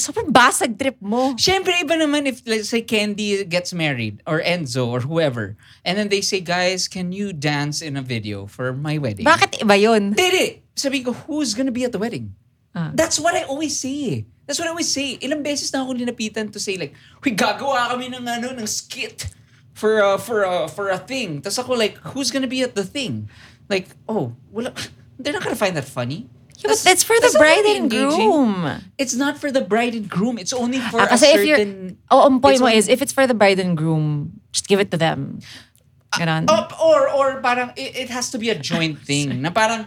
sobrang 0.00 0.32
basag 0.32 0.80
trip 0.80 0.96
mo. 1.00 1.36
Siyempre, 1.36 1.76
iba 1.76 1.94
naman 2.00 2.24
if, 2.24 2.40
let's 2.48 2.72
say, 2.72 2.80
Candy 2.80 3.44
gets 3.44 3.76
married 3.76 4.24
or 4.24 4.40
Enzo 4.40 4.88
or 4.88 5.00
whoever. 5.04 5.56
And 5.84 5.98
then 5.98 6.08
they 6.08 6.24
say, 6.24 6.40
guys, 6.40 6.88
can 6.88 7.12
you 7.12 7.32
dance 7.32 7.82
in 7.84 7.96
a 7.96 8.02
video 8.02 8.46
for 8.48 8.72
my 8.72 8.96
wedding? 8.96 9.28
Bakit 9.28 9.60
iba 9.60 9.76
yun? 9.76 10.16
Hindi. 10.16 10.64
Sabi 10.72 11.04
ko, 11.04 11.12
who's 11.28 11.52
gonna 11.52 11.74
be 11.74 11.84
at 11.84 11.92
the 11.92 12.00
wedding? 12.00 12.32
Ah. 12.74 12.92
That's 12.94 13.20
what 13.20 13.34
I 13.34 13.44
always 13.44 13.76
say. 13.76 14.24
That's 14.48 14.56
what 14.56 14.64
I 14.66 14.72
always 14.72 14.88
say. 14.88 15.20
Ilang 15.20 15.44
beses 15.44 15.68
na 15.72 15.84
ako 15.84 16.00
linapitan 16.00 16.48
to 16.56 16.60
say 16.60 16.80
like, 16.80 16.96
huy, 17.20 17.36
gagawa 17.36 17.92
kami 17.92 18.08
ng 18.08 18.24
ano, 18.24 18.56
ng 18.56 18.68
skit 18.68 19.28
for 19.76 20.00
a, 20.00 20.16
for 20.16 20.48
a, 20.48 20.68
for 20.68 20.88
a 20.88 20.98
thing. 20.98 21.44
Tapos 21.44 21.60
ako 21.60 21.76
like, 21.76 22.00
who's 22.16 22.32
gonna 22.32 22.48
be 22.48 22.64
at 22.64 22.72
the 22.72 22.84
thing? 22.84 23.28
Like, 23.68 23.92
oh, 24.08 24.32
wala, 24.48 24.72
they're 25.20 25.36
not 25.36 25.44
gonna 25.44 25.60
find 25.60 25.76
that 25.76 25.84
funny. 25.84 26.30
Yeah, 26.58 26.74
but 26.74 26.82
it's 26.90 27.06
for 27.06 27.14
the 27.22 27.30
that's 27.30 27.38
bride 27.38 27.62
and 27.70 27.86
groom. 27.86 28.66
It's 28.98 29.14
not 29.14 29.38
for 29.38 29.54
the 29.54 29.62
bride 29.62 29.94
and 29.94 30.10
groom. 30.10 30.38
It's 30.42 30.50
only 30.52 30.82
for 30.82 30.98
Ah, 30.98 31.06
a 31.06 31.14
kasi 31.14 31.26
if 31.30 31.46
you're, 31.46 31.54
certain... 31.58 31.98
oh, 32.10 32.26
ang 32.26 32.42
point 32.42 32.58
mo 32.58 32.66
only- 32.66 32.78
is, 32.82 32.90
if 32.90 32.98
it's 32.98 33.14
for 33.14 33.26
the 33.30 33.34
bride 33.34 33.62
and 33.62 33.78
groom, 33.78 34.42
just 34.50 34.66
give 34.66 34.82
it 34.82 34.90
to 34.90 34.98
them. 34.98 35.38
Ganon. 36.18 36.50
Oh, 36.50 36.66
or, 36.82 37.06
or 37.14 37.26
parang, 37.40 37.70
it, 37.78 37.94
it 37.94 38.10
has 38.10 38.30
to 38.34 38.38
be 38.42 38.50
a 38.50 38.58
joint 38.58 38.98
thing. 39.06 39.38
na 39.40 39.50
parang, 39.54 39.86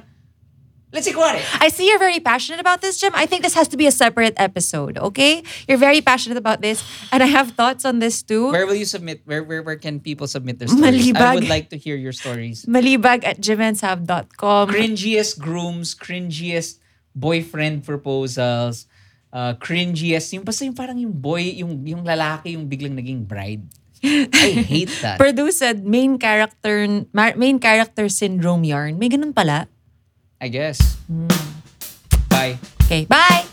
let's 0.92 1.06
say, 1.08 1.14
kuwari, 1.14 1.42
I 1.60 1.70
see 1.70 1.88
you're 1.88 2.00
very 2.00 2.20
passionate 2.20 2.60
about 2.60 2.82
this, 2.82 3.00
Jim. 3.00 3.12
I 3.16 3.26
think 3.26 3.44
this 3.44 3.54
has 3.56 3.68
to 3.70 3.78
be 3.78 3.88
a 3.88 3.92
separate 3.92 4.34
episode, 4.38 4.98
okay? 4.98 5.44
You're 5.68 5.80
very 5.80 6.02
passionate 6.02 6.38
about 6.38 6.62
this, 6.62 6.84
and 7.12 7.24
I 7.24 7.28
have 7.28 7.52
thoughts 7.52 7.86
on 7.86 8.00
this 8.00 8.22
too. 8.22 8.52
where 8.52 8.68
will 8.68 8.76
you 8.76 8.86
submit? 8.86 9.22
Where, 9.26 9.44
where, 9.44 9.64
where 9.64 9.80
can 9.80 10.00
people 10.00 10.28
submit 10.28 10.60
their 10.60 10.68
stories? 10.68 10.84
I 10.84 10.92
Malibag. 10.92 11.36
would 11.36 11.50
like 11.50 11.70
to 11.70 11.78
hear 11.78 11.96
your 11.96 12.12
stories. 12.12 12.66
Malibag 12.66 13.24
at 13.24 13.40
jimensav.com. 13.40 14.70
cringiest 14.70 15.40
grooms, 15.40 15.96
cringiest 15.96 16.80
boyfriend 17.16 17.84
proposals, 17.84 18.88
uh, 19.34 19.54
cringiest, 19.56 20.32
yung 20.34 20.44
basta 20.44 20.66
yung 20.66 20.76
parang 20.76 21.00
yung 21.00 21.12
boy, 21.12 21.42
yung, 21.56 21.88
yung 21.88 22.04
lalaki 22.04 22.54
yung 22.56 22.68
biglang 22.68 22.96
naging 22.96 23.24
bride. 23.24 23.64
I 24.04 24.66
hate 24.66 24.90
that. 25.06 25.18
Purdue 25.22 25.54
said 25.54 25.86
main 25.86 26.18
character 26.18 27.06
ma- 27.14 27.38
main 27.38 27.62
character 27.62 28.10
syndrome 28.10 28.66
yarn. 28.66 28.98
May 28.98 29.10
ganun 29.14 29.30
pala. 29.30 29.70
I 30.42 30.50
guess. 30.50 30.98
Mm. 31.06 31.30
Bye. 32.30 32.58
Okay, 32.84 33.06
bye. 33.06 33.46